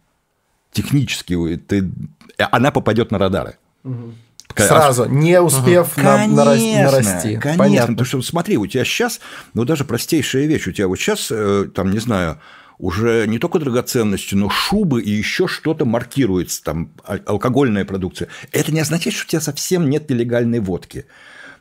[0.72, 1.92] Технически ты,
[2.38, 3.58] она попадет на радары.
[3.84, 4.14] Угу.
[4.56, 6.06] Сразу, не успев угу.
[6.06, 7.36] на, конечно, нарасти.
[7.38, 7.94] Конечно, Понятно.
[7.94, 9.20] потому что смотри, у тебя сейчас,
[9.54, 12.40] ну даже простейшая вещь, у тебя вот сейчас, э, там, не знаю,
[12.78, 18.28] уже не только драгоценности, но шубы и еще что-то маркируется, там, алкогольная продукция.
[18.52, 21.06] Это не означает, что у тебя совсем нет нелегальной водки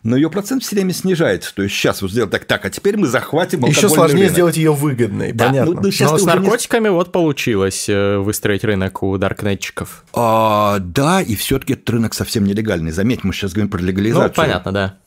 [0.02, 1.54] но ее процент все время снижается.
[1.54, 4.32] То есть сейчас вот сделать так, так, а теперь мы захватим Еще сложнее рынок.
[4.32, 5.74] сделать ее выгодной, да, понятно.
[5.74, 6.90] Ну, ну, но с наркотиками не...
[6.90, 10.04] вот получилось э, выстроить рынок у даркнетчиков.
[10.12, 12.90] А, да, и все-таки этот рынок совсем нелегальный.
[12.90, 14.28] Заметь, мы сейчас говорим про легализацию.
[14.28, 14.98] Ну, понятно, да.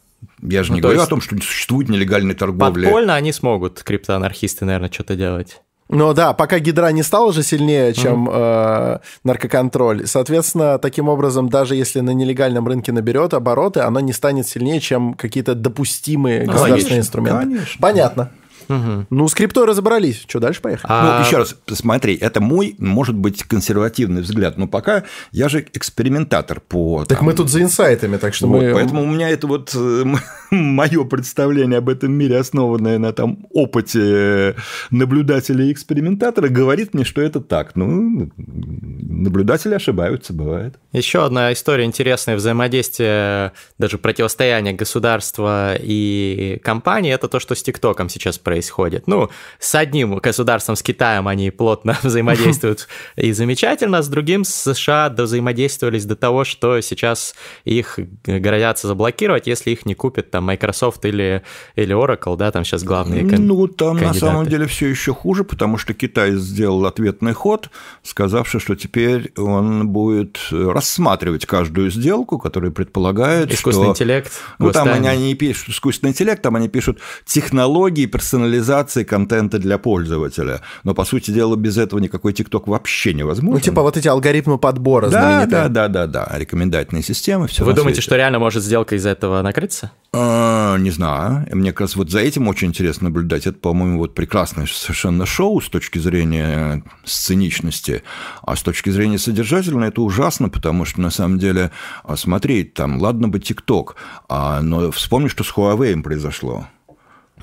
[0.41, 1.07] Я же ну, не говорю есть...
[1.07, 2.85] о том, что не существует нелегальной торговли.
[2.85, 5.61] Подпольно они смогут, криптоанархисты, наверное, что-то делать.
[5.87, 8.33] Ну да, пока гидра не стала уже сильнее, чем mm.
[8.33, 14.47] э, наркоконтроль, соответственно, таким образом, даже если на нелегальном рынке наберет обороты, оно не станет
[14.47, 17.43] сильнее, чем какие-то допустимые ну, государственные конечно, инструменты.
[17.43, 17.81] Конечно.
[17.81, 18.31] Понятно.
[18.67, 19.07] Угу.
[19.09, 20.23] Ну, с криптой разобрались.
[20.27, 20.91] Что, дальше поехали?
[20.91, 21.19] А...
[21.19, 26.59] Ну, еще раз, смотри, это мой, может быть, консервативный взгляд, но пока я же экспериментатор
[26.59, 27.05] по...
[27.05, 27.27] Так там...
[27.27, 28.73] мы тут за инсайтами, так что вот, мы...
[28.73, 30.03] Поэтому у меня это вот э,
[30.51, 34.55] мое представление об этом мире, основанное на там опыте
[34.91, 37.75] наблюдателя и экспериментатора, говорит мне, что это так.
[37.75, 40.75] Ну, наблюдатели ошибаются, бывает.
[40.91, 48.09] Еще одна история интересная взаимодействие, даже противостояние государства и компании, это то, что с ТикТоком
[48.09, 49.05] сейчас происходит происходит.
[49.05, 49.29] Ну,
[49.59, 52.87] с одним государством, с Китаем, они плотно взаимодействуют
[53.17, 57.35] и замечательно, с другим, с США взаимодействовались до того, что сейчас
[57.65, 61.41] их грозятся заблокировать, если их не купит там Microsoft или,
[61.75, 64.13] или Oracle, да, там сейчас главные Ну, там кандидаты.
[64.13, 67.69] на самом деле все еще хуже, потому что Китай сделал ответный ход,
[68.03, 74.03] сказавший, что теперь он будет рассматривать каждую сделку, которая предполагает, Искусственный что...
[74.03, 74.31] интеллект.
[74.59, 79.77] Ну, там они, они пишут искусственный интеллект, там они пишут технологии персонализации персонализации контента для
[79.77, 80.61] пользователя.
[80.83, 83.55] Но, по сути дела, без этого никакой ТикТок вообще невозможно.
[83.55, 87.47] Ну, типа вот эти алгоритмы подбора да, Да, да, да, да, рекомендательные системы.
[87.47, 88.05] Все Вы думаете, свете.
[88.05, 89.91] что реально может сделка из этого накрыться?
[90.13, 91.47] А, не знаю.
[91.51, 93.47] Мне как раз вот за этим очень интересно наблюдать.
[93.47, 98.03] Это, по-моему, вот прекрасное совершенно шоу с точки зрения сценичности.
[98.43, 101.71] А с точки зрения содержательной это ужасно, потому что, на самом деле,
[102.03, 103.95] а, смотреть там, ладно бы ТикТок,
[104.29, 106.67] а, но вспомни, что с Huawei произошло.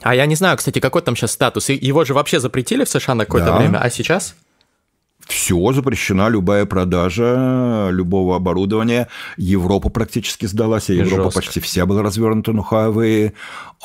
[0.02, 1.68] А я не знаю, кстати, какой там сейчас статус.
[1.68, 3.58] Его же вообще запретили в США на какое-то да.
[3.58, 4.34] время, а сейчас?
[5.26, 9.08] Все, запрещена любая продажа любого оборудования.
[9.36, 11.40] Европа практически сдалась, а Европа Жестко.
[11.40, 13.32] почти вся была развернута на Huawei.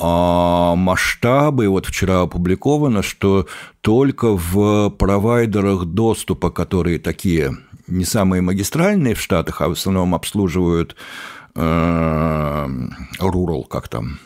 [0.00, 3.46] А масштабы, вот вчера опубликовано, что
[3.80, 7.56] только в провайдерах доступа, которые такие
[7.86, 10.96] не самые магистральные в Штатах, а в основном обслуживают
[11.54, 12.68] э,
[13.20, 14.18] rural, как там,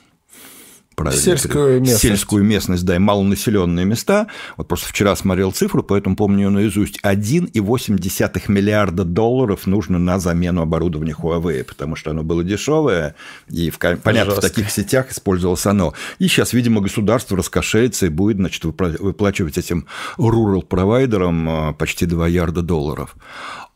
[1.03, 1.23] правильно.
[1.23, 2.03] Сельскую местность.
[2.03, 4.29] Сельскую местность, да, и малонаселенные места.
[4.57, 7.01] Вот просто вчера смотрел цифру, поэтому помню ее наизусть.
[7.03, 13.15] 1,8 миллиарда долларов нужно на замену оборудования Huawei, потому что оно было дешевое,
[13.49, 14.35] и, в, понятно, Жестко.
[14.35, 15.95] в таких сетях использовалось оно.
[16.19, 19.87] И сейчас, видимо, государство раскошелится и будет, значит, выплачивать этим
[20.19, 23.17] rural-провайдерам а, почти 2 ярда долларов.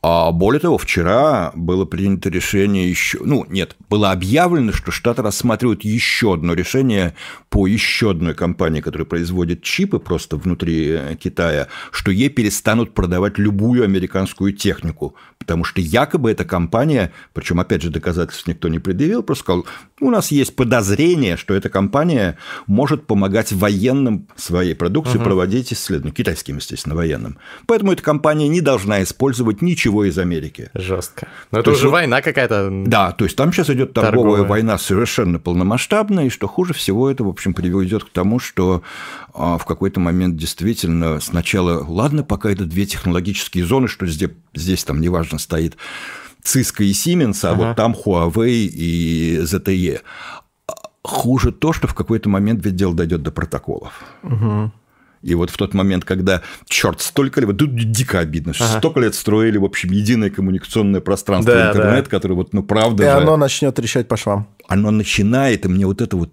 [0.08, 5.82] А более того, вчера было принято решение еще, ну, нет, было объявлено, что Штаты рассматривают
[5.82, 7.14] еще одно решение
[7.48, 13.36] по еще одной компании, которая производит чипы просто внутри э, Китая, что ей перестанут продавать
[13.38, 19.24] любую американскую технику, потому что якобы эта компания, причем, опять же, доказательств никто не предъявил,
[19.24, 19.66] просто сказал,
[20.00, 22.38] у нас есть подозрение, что эта компания
[22.68, 25.24] может помогать военным своей продукции угу.
[25.24, 27.38] проводить исследования, китайским, естественно, военным.
[27.66, 30.70] Поэтому эта компания не должна использовать ничего из Америки.
[30.74, 31.28] Жестко.
[31.50, 32.70] Но это то уже есть, война какая-то.
[32.86, 37.10] Да, то есть там сейчас идет торговая, торговая война совершенно полномасштабная, и что хуже всего,
[37.10, 38.82] это, в общем, приведет к тому, что
[39.34, 44.84] а, в какой-то момент действительно сначала, ладно, пока это две технологические зоны, что здесь, здесь
[44.84, 45.76] там неважно стоит
[46.44, 47.68] Cisco и Siemens, а ага.
[47.68, 50.00] вот там Huawei и ZTE.
[51.02, 54.02] Хуже то, что в какой-то момент ведь дело дойдет до протоколов.
[54.22, 54.72] Угу.
[55.26, 58.78] И вот в тот момент, когда, черт, столько лет, тут дико обидно, что ага.
[58.78, 62.10] столько лет строили, в общем, единое коммуникационное пространство да, интернет, да.
[62.10, 64.46] которое вот, ну, правда И же, оно начнет трещать по швам.
[64.68, 66.30] Оно начинает, и мне вот это вот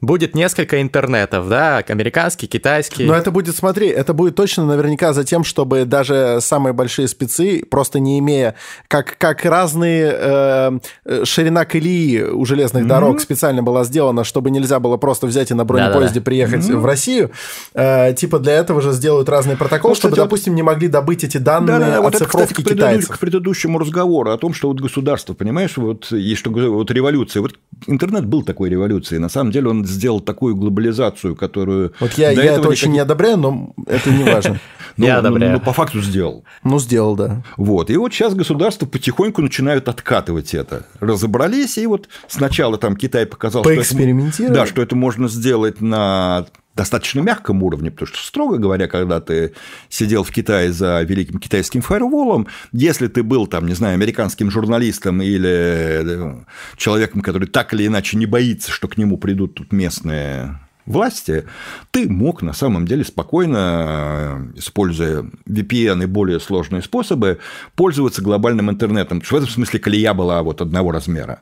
[0.00, 3.04] Будет несколько интернетов, да, американский, китайский.
[3.04, 7.64] Но это будет, смотри, это будет точно наверняка за тем, чтобы даже самые большие спецы,
[7.68, 8.54] просто не имея,
[8.86, 10.78] как, как разные э,
[11.24, 12.88] ширина колеи у железных mm-hmm.
[12.88, 16.24] дорог специально была сделана, чтобы нельзя было просто взять и на бронепоезде Да-да-да.
[16.24, 16.76] приехать mm-hmm.
[16.76, 17.30] в Россию,
[17.74, 21.24] э, типа для этого же сделают разные протоколы, ну, чтобы, кстати, допустим, не могли добыть
[21.24, 23.16] эти данные да, да, вот оцифровки это, кстати, к китайцев.
[23.16, 27.54] К предыдущему разговору о том, что вот государство, понимаешь, вот есть что вот революция, вот
[27.88, 31.92] интернет был такой революцией, на самом деле он сделал такую глобализацию, которую...
[32.00, 34.60] Вот я, я это очень не одобряю, но это не важно.
[34.96, 35.52] Ну, я ну, одобряю.
[35.52, 36.44] Ну, по факту сделал.
[36.64, 37.44] Ну, сделал, да.
[37.56, 37.88] Вот.
[37.88, 40.86] И вот сейчас государства потихоньку начинают откатывать это.
[40.98, 46.46] Разобрались, и вот сначала там Китай показал, что это, да, что это можно сделать на
[46.78, 49.52] достаточно мягком уровне, потому что, строго говоря, когда ты
[49.88, 55.20] сидел в Китае за великим китайским фаерволом, если ты был, там, не знаю, американским журналистом
[55.20, 56.44] или э,
[56.76, 61.46] человеком, который так или иначе не боится, что к нему придут тут местные власти,
[61.90, 67.38] ты мог на самом деле спокойно, э, используя VPN и более сложные способы,
[67.74, 69.20] пользоваться глобальным интернетом.
[69.20, 71.40] В этом смысле колея была вот одного размера.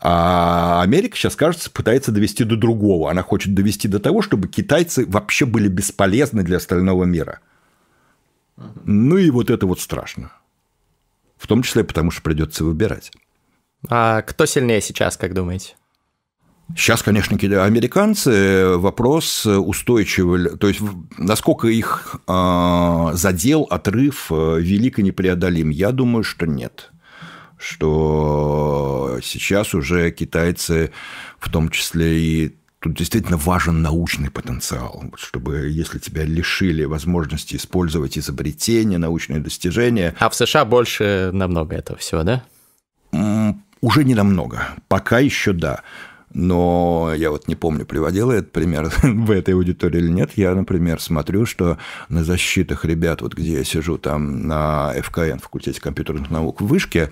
[0.00, 3.10] А Америка сейчас, кажется, пытается довести до другого.
[3.10, 7.40] Она хочет довести до того, чтобы китайцы вообще были бесполезны для остального мира.
[8.84, 10.32] Ну и вот это вот страшно.
[11.36, 13.12] В том числе потому, что придется выбирать.
[13.88, 15.76] А кто сильнее сейчас, как думаете?
[16.76, 20.80] Сейчас, конечно, американцы вопрос устойчивый, то есть
[21.16, 25.70] насколько их э, задел отрыв э, велик и непреодолим.
[25.70, 26.90] Я думаю, что нет
[27.58, 30.92] что сейчас уже китайцы,
[31.38, 38.16] в том числе и Тут действительно важен научный потенциал, чтобы если тебя лишили возможности использовать
[38.16, 40.14] изобретения, научные достижения.
[40.20, 42.44] А в США больше намного этого всего, да?
[43.80, 44.68] Уже не намного.
[44.86, 45.82] Пока еще да.
[46.34, 50.32] Но я вот не помню, приводил я этот пример в этой аудитории или нет.
[50.36, 51.78] Я, например, смотрю, что
[52.08, 57.10] на защитах ребят, вот где я сижу там на ФКН, факультете компьютерных наук в Вышке,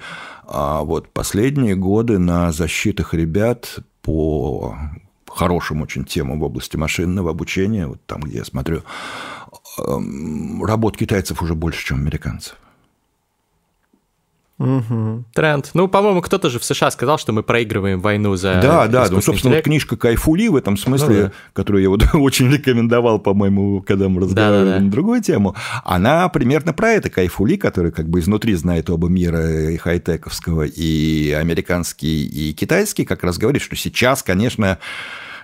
[0.49, 4.77] а вот последние годы на защитах ребят по
[5.29, 8.83] хорошим очень темам в области машинного обучения, вот там, где я смотрю,
[9.79, 12.57] эм, работ китайцев уже больше, чем американцев.
[14.59, 15.25] Угу.
[15.35, 15.71] Тренд.
[15.75, 18.59] Ну, по-моему, кто-то же в США сказал, что мы проигрываем войну за.
[18.63, 19.07] Да, да.
[19.11, 21.33] Ну, собственно, вот книжка Кайфули в этом смысле, ну, да.
[21.53, 24.85] которую я вот очень рекомендовал, по-моему, когда мы разговаривали да, да, да.
[24.85, 25.55] на другую тему,
[25.85, 27.11] она примерно про это.
[27.11, 33.25] Кайфули, который как бы изнутри знает оба мира и хай-тековского, и американский, и китайский, как
[33.25, 34.79] раз говорит, что сейчас, конечно,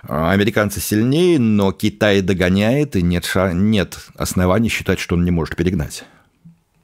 [0.07, 6.03] американцы сильнее, но Китай догоняет, и нет, нет оснований считать, что он не может перегнать.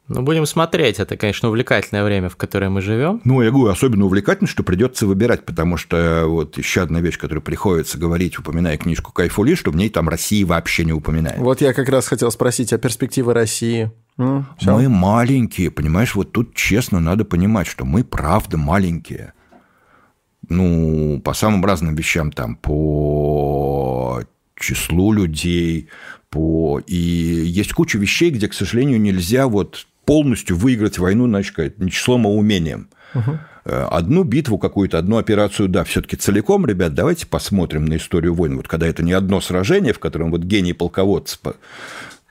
[0.09, 0.99] Ну, будем смотреть.
[0.99, 3.21] Это, конечно, увлекательное время, в которое мы живем.
[3.23, 7.43] Ну, я говорю, особенно увлекательно, что придется выбирать, потому что вот еще одна вещь, которую
[7.43, 11.37] приходится говорить, упоминая книжку Кайфули, что в ней там России вообще не упоминает.
[11.37, 13.91] Вот я как раз хотел спросить о перспективе России.
[14.17, 19.33] Ну, мы маленькие, понимаешь, вот тут честно надо понимать, что мы правда маленькие.
[20.49, 24.21] Ну, по самым разным вещам, там, по
[24.57, 25.89] числу людей,
[26.29, 26.81] по...
[26.85, 31.91] И есть куча вещей, где, к сожалению, нельзя вот полностью выиграть войну, значит, сказать, не
[31.91, 32.89] числом, а умением.
[33.13, 33.37] Угу.
[33.65, 38.57] Одну битву какую-то, одну операцию, да, все-таки целиком, ребят, давайте посмотрим на историю войн.
[38.57, 41.37] Вот когда это не одно сражение, в котором вот гений полководца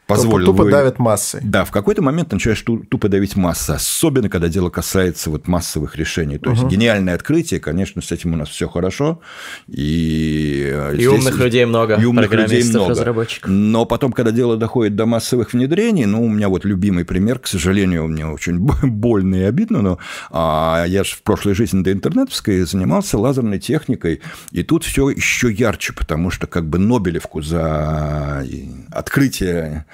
[0.09, 0.47] позволил...
[0.47, 1.41] Тупо, тупо давит массы.
[1.45, 6.39] Да, в какой-то момент начинаешь тупо давить массы, особенно когда дело касается вот массовых решений.
[6.39, 6.71] То есть угу.
[6.71, 9.21] гениальное открытие, конечно, с этим у нас все хорошо.
[9.69, 11.09] И, э, и здесь...
[11.09, 12.91] умных людей много, и умных людей много.
[12.91, 13.51] разработчиков.
[13.51, 17.47] Но потом, когда дело доходит до массовых внедрений, ну, у меня вот любимый пример, к
[17.47, 19.99] сожалению, мне очень больно и обидно, но
[20.31, 25.53] а, я же в прошлой жизни до интернетовской занимался лазерной техникой, и тут все еще
[25.53, 28.47] ярче, потому что как бы Нобелевку за
[28.91, 29.85] открытие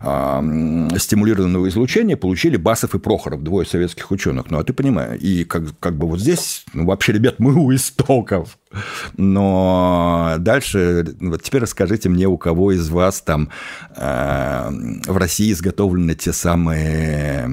[0.00, 4.50] стимулированного излучения получили Басов и Прохоров, двое советских ученых.
[4.50, 7.74] Ну, а ты понимаешь, и как, как бы вот здесь, ну, вообще, ребят, мы у
[7.74, 8.58] истоков.
[9.18, 13.50] Но дальше, вот теперь расскажите мне, у кого из вас там
[13.94, 14.70] э,
[15.06, 17.50] в России изготовлены те самые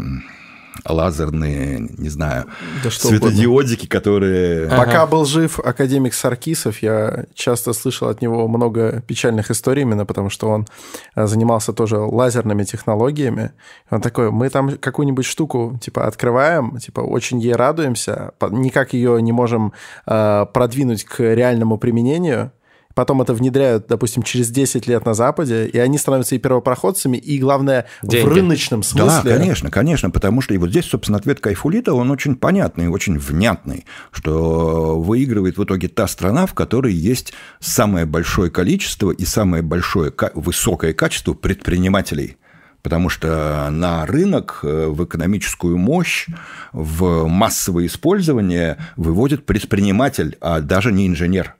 [0.88, 2.45] лазерные, не знаю,
[2.84, 3.89] да что светодиодики, угодно.
[3.89, 4.67] которые...
[4.67, 4.78] Ага.
[4.78, 10.30] Пока был жив академик Саркисов, я часто слышал от него много печальных историй, именно потому
[10.30, 10.67] что он
[11.15, 13.51] э, занимался тоже лазерными технологиями.
[13.89, 19.32] Он такой, мы там какую-нибудь штуку, типа, открываем, типа, очень ей радуемся, никак ее не
[19.32, 19.73] можем
[20.05, 22.51] э, продвинуть к реальному применению,
[22.98, 27.38] потом это внедряют, допустим, через 10 лет на Западе, и они становятся и первопроходцами, и,
[27.38, 28.26] главное, Деньги.
[28.26, 29.22] в рыночном смысле.
[29.24, 33.20] Да, конечно, конечно, потому что и вот здесь, собственно, ответ Кайфулита, он очень понятный, очень
[33.20, 39.62] внятный, что выигрывает в итоге та страна, в которой есть самое большое количество и самое
[39.62, 42.38] большое высокое качество предпринимателей–
[42.84, 46.28] потому что на рынок, э, в экономическую мощь,
[46.72, 51.58] в массовое использование выводит предприниматель, а даже не инженер.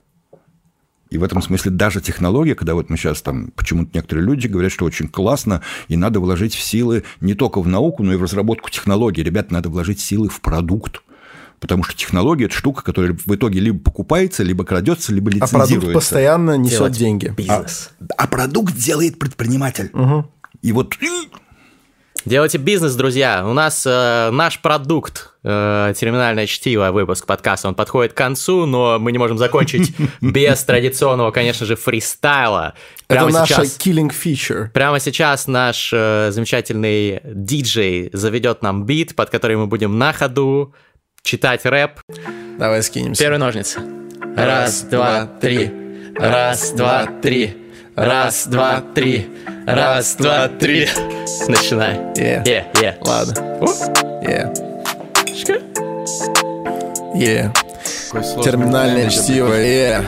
[1.10, 4.72] И в этом смысле даже технология, когда вот мы сейчас там, почему-то некоторые люди говорят,
[4.72, 8.24] что очень классно, и надо вложить в силы не только в науку, но и в
[8.24, 9.24] разработку технологий.
[9.24, 11.02] Ребят, надо вложить силы в продукт.
[11.60, 15.58] Потому что технология– это штука, которая в итоге либо покупается, либо крадется, либо лицензируется.
[15.58, 17.34] А продукт постоянно несет Делать деньги.
[17.36, 17.90] Бизнес.
[18.00, 19.90] А, а продукт делает предприниматель.
[19.94, 20.30] Угу.
[20.62, 20.96] И вот
[22.28, 23.46] Делайте бизнес, друзья.
[23.48, 29.00] У нас э, наш продукт э, терминальное чтиво, выпуск подкаста, он подходит к концу, но
[29.00, 32.74] мы не можем закончить без традиционного, конечно же, фристайла.
[33.08, 34.70] Прямо Это наша сейчас, killing feature.
[34.72, 40.76] Прямо сейчас наш э, замечательный диджей заведет нам бит, под который мы будем на ходу
[41.24, 42.02] читать рэп.
[42.60, 43.24] Давай скинемся.
[43.24, 43.80] Первые ножницы.
[44.36, 45.72] Раз, два, три.
[46.18, 47.67] Раз, два, три.
[47.98, 49.28] Раз, два, три.
[49.66, 50.88] Раз, два, три.
[51.48, 51.96] Начинай.
[52.16, 52.44] Yeah.
[52.44, 52.96] Yeah, yeah.
[53.02, 53.34] Ладно.
[54.22, 54.54] Yeah.
[57.16, 57.52] Yeah.
[58.44, 60.06] Терминальное чтиво, yeah.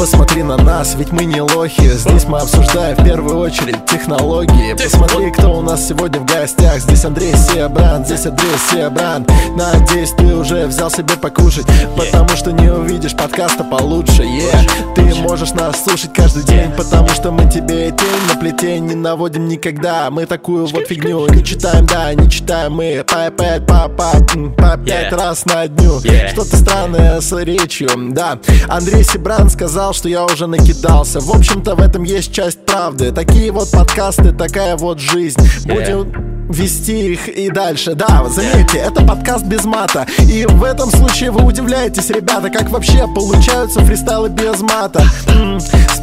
[0.00, 1.90] Посмотри на нас, ведь мы не лохи.
[1.90, 4.72] Здесь мы обсуждаем в первую очередь технологии.
[4.72, 6.78] Посмотри, кто у нас сегодня в гостях.
[6.78, 11.66] Здесь Андрей Себран, здесь Андрей Себран Надеюсь, ты уже взял себе покушать
[11.98, 14.22] Потому что не увидишь подкаста получше.
[14.22, 14.94] Yeah.
[14.94, 19.48] Ты можешь нас слушать каждый день Потому что мы тебе тень на плетень не наводим
[19.48, 20.10] никогда.
[20.10, 22.72] Мы такую вот фигню не читаем, да, не читаем.
[22.72, 24.12] Мы По пять, по, по,
[24.56, 26.00] по пять раз на дню.
[26.32, 28.38] Что-то странное с речью, да.
[28.66, 31.20] Андрей Себран сказал сказал, что я уже накидался.
[31.20, 33.12] В общем-то в этом есть часть правды.
[33.12, 35.40] Такие вот подкасты, такая вот жизнь.
[35.66, 37.94] Будем вести их и дальше.
[37.94, 40.06] Да, заметьте, это подкаст без мата.
[40.18, 45.02] И в этом случае вы удивляетесь, ребята Как вообще получаются фристайлы без мата.
[45.28, 45.60] М-м,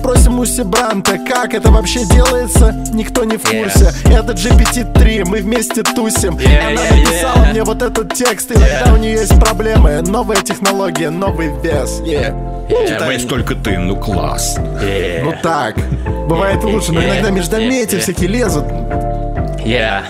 [0.07, 5.83] Спросим у Себранта, как это вообще делается Никто не в курсе Это GPT-3, мы вместе
[5.83, 11.49] тусим Она написала мне вот этот текст Иногда у нее есть проблемы Новая технология, новый
[11.61, 12.33] вес yeah.
[12.69, 14.57] Yeah, столько ты, ну класс.
[14.57, 15.23] Yeah.
[15.23, 15.75] Ну так.
[16.27, 18.65] Бывает лучше, но иногда междометия всякие лезут.
[19.65, 20.03] Yeah.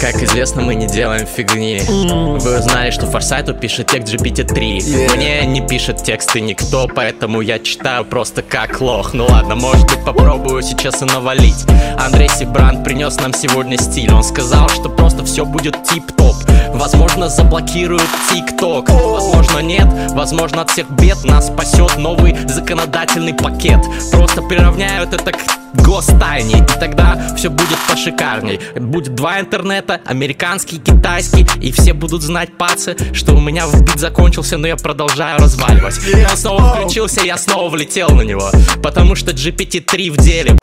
[0.00, 1.82] Как известно, мы не делаем фигни.
[1.86, 4.78] Вы узнали, что Форсайту пишет текст GPT-3.
[4.78, 5.16] Yeah.
[5.16, 9.12] Мне не пишет тексты никто, поэтому я читаю просто как лох.
[9.12, 11.66] Ну ладно, может быть, попробую сейчас и навалить.
[11.98, 14.10] Андрей Сибран принес нам сегодня стиль.
[14.10, 16.36] Он сказал, что просто все будет тип-топ
[16.72, 23.80] Возможно, заблокируют ТикТок Возможно, нет, возможно, от всех бед Нас спасет новый законодательный пакет
[24.12, 28.60] Просто приравняют это к гостайне И тогда все будет пошикарней.
[28.76, 34.58] Будет два интернета, американский, китайский И все будут знать, пацы, что у меня бит закончился
[34.58, 35.98] Но я продолжаю разваливать.
[36.30, 38.50] Он снова включился, я снова влетел на него.
[38.82, 40.56] Потому что GPT-3 в деле,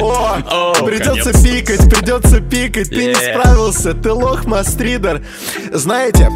[0.00, 2.90] о, придется пикать, придется пикать.
[2.90, 5.22] Ты не справился, ты лох, мастридер.
[5.72, 6.30] Знаете,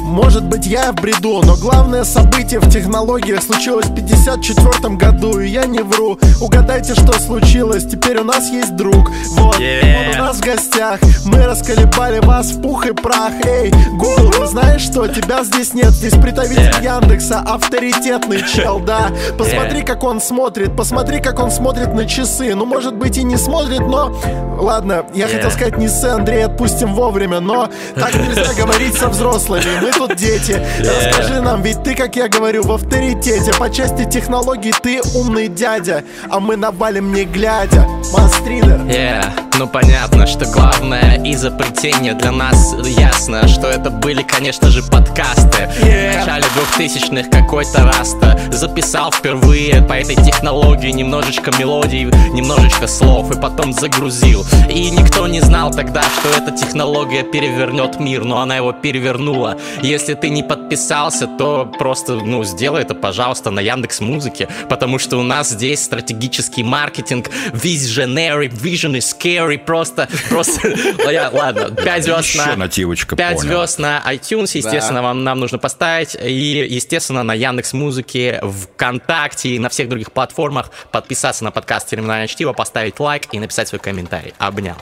[0.00, 5.48] может быть я в бреду, но главное событие в технологиях случилось в 54 году, и
[5.48, 6.18] я не вру.
[6.40, 9.10] Угадайте, что случилось, теперь у нас есть друг.
[9.30, 13.32] Вот, он у нас в гостях, мы расколебали вас в пух и прах.
[13.44, 15.06] Эй, Google, ты знаешь что?
[15.08, 16.72] Тебя здесь нет, здесь представитель.
[16.82, 19.10] Яндекса, авторитетный чел, да.
[19.38, 22.53] Посмотри, как он смотрит, посмотри, как он смотрит на часы.
[22.54, 24.14] Ну, может быть, и не смотрит, но...
[24.58, 25.34] Ладно, я yeah.
[25.34, 29.64] хотел сказать не с Андрей, отпустим вовремя, но так нельзя говорить со взрослыми.
[29.82, 30.52] Мы тут дети.
[30.52, 31.08] Yeah.
[31.08, 33.52] Расскажи нам, ведь ты, как я говорю, в авторитете.
[33.58, 37.86] По части технологий ты умный дядя, а мы навалим не глядя.
[38.12, 38.80] Мастридер.
[38.86, 39.24] Yeah.
[39.56, 45.68] Ну понятно, что главное изобретение для нас ясно, что это были, конечно же, подкасты.
[45.80, 46.12] Yeah.
[46.12, 53.40] В начале двухтысячных какой-то раста записал впервые по этой технологии немножечко мелодий, немножечко слов и
[53.40, 54.44] потом загрузил.
[54.68, 59.56] И никто не знал тогда, что эта технология перевернет мир, но она его перевернула.
[59.82, 65.16] Если ты не подписался, то просто, ну, сделай это, пожалуйста, на Яндекс Музыке, потому что
[65.16, 70.74] у нас здесь стратегический маркетинг, visionary, vision is scary, просто, просто,
[71.32, 72.56] ладно, 5 звезд на...
[72.56, 78.40] нативочка, 5 звезд на iTunes, естественно, вам, нам нужно поставить, и, естественно, на Яндекс Музыке,
[78.42, 83.68] ВКонтакте и на всех других платформах подписаться на подкаст «Терминальное чтиво», поставить лайк и написать
[83.68, 84.34] свой комментарий.
[84.38, 84.76] Обнял.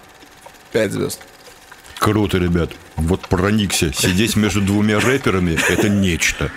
[0.72, 1.20] 5 звезд.
[1.98, 2.70] Круто, ребят.
[2.96, 3.92] Вот проникся.
[3.92, 6.50] Сидеть между двумя рэперами– это нечто.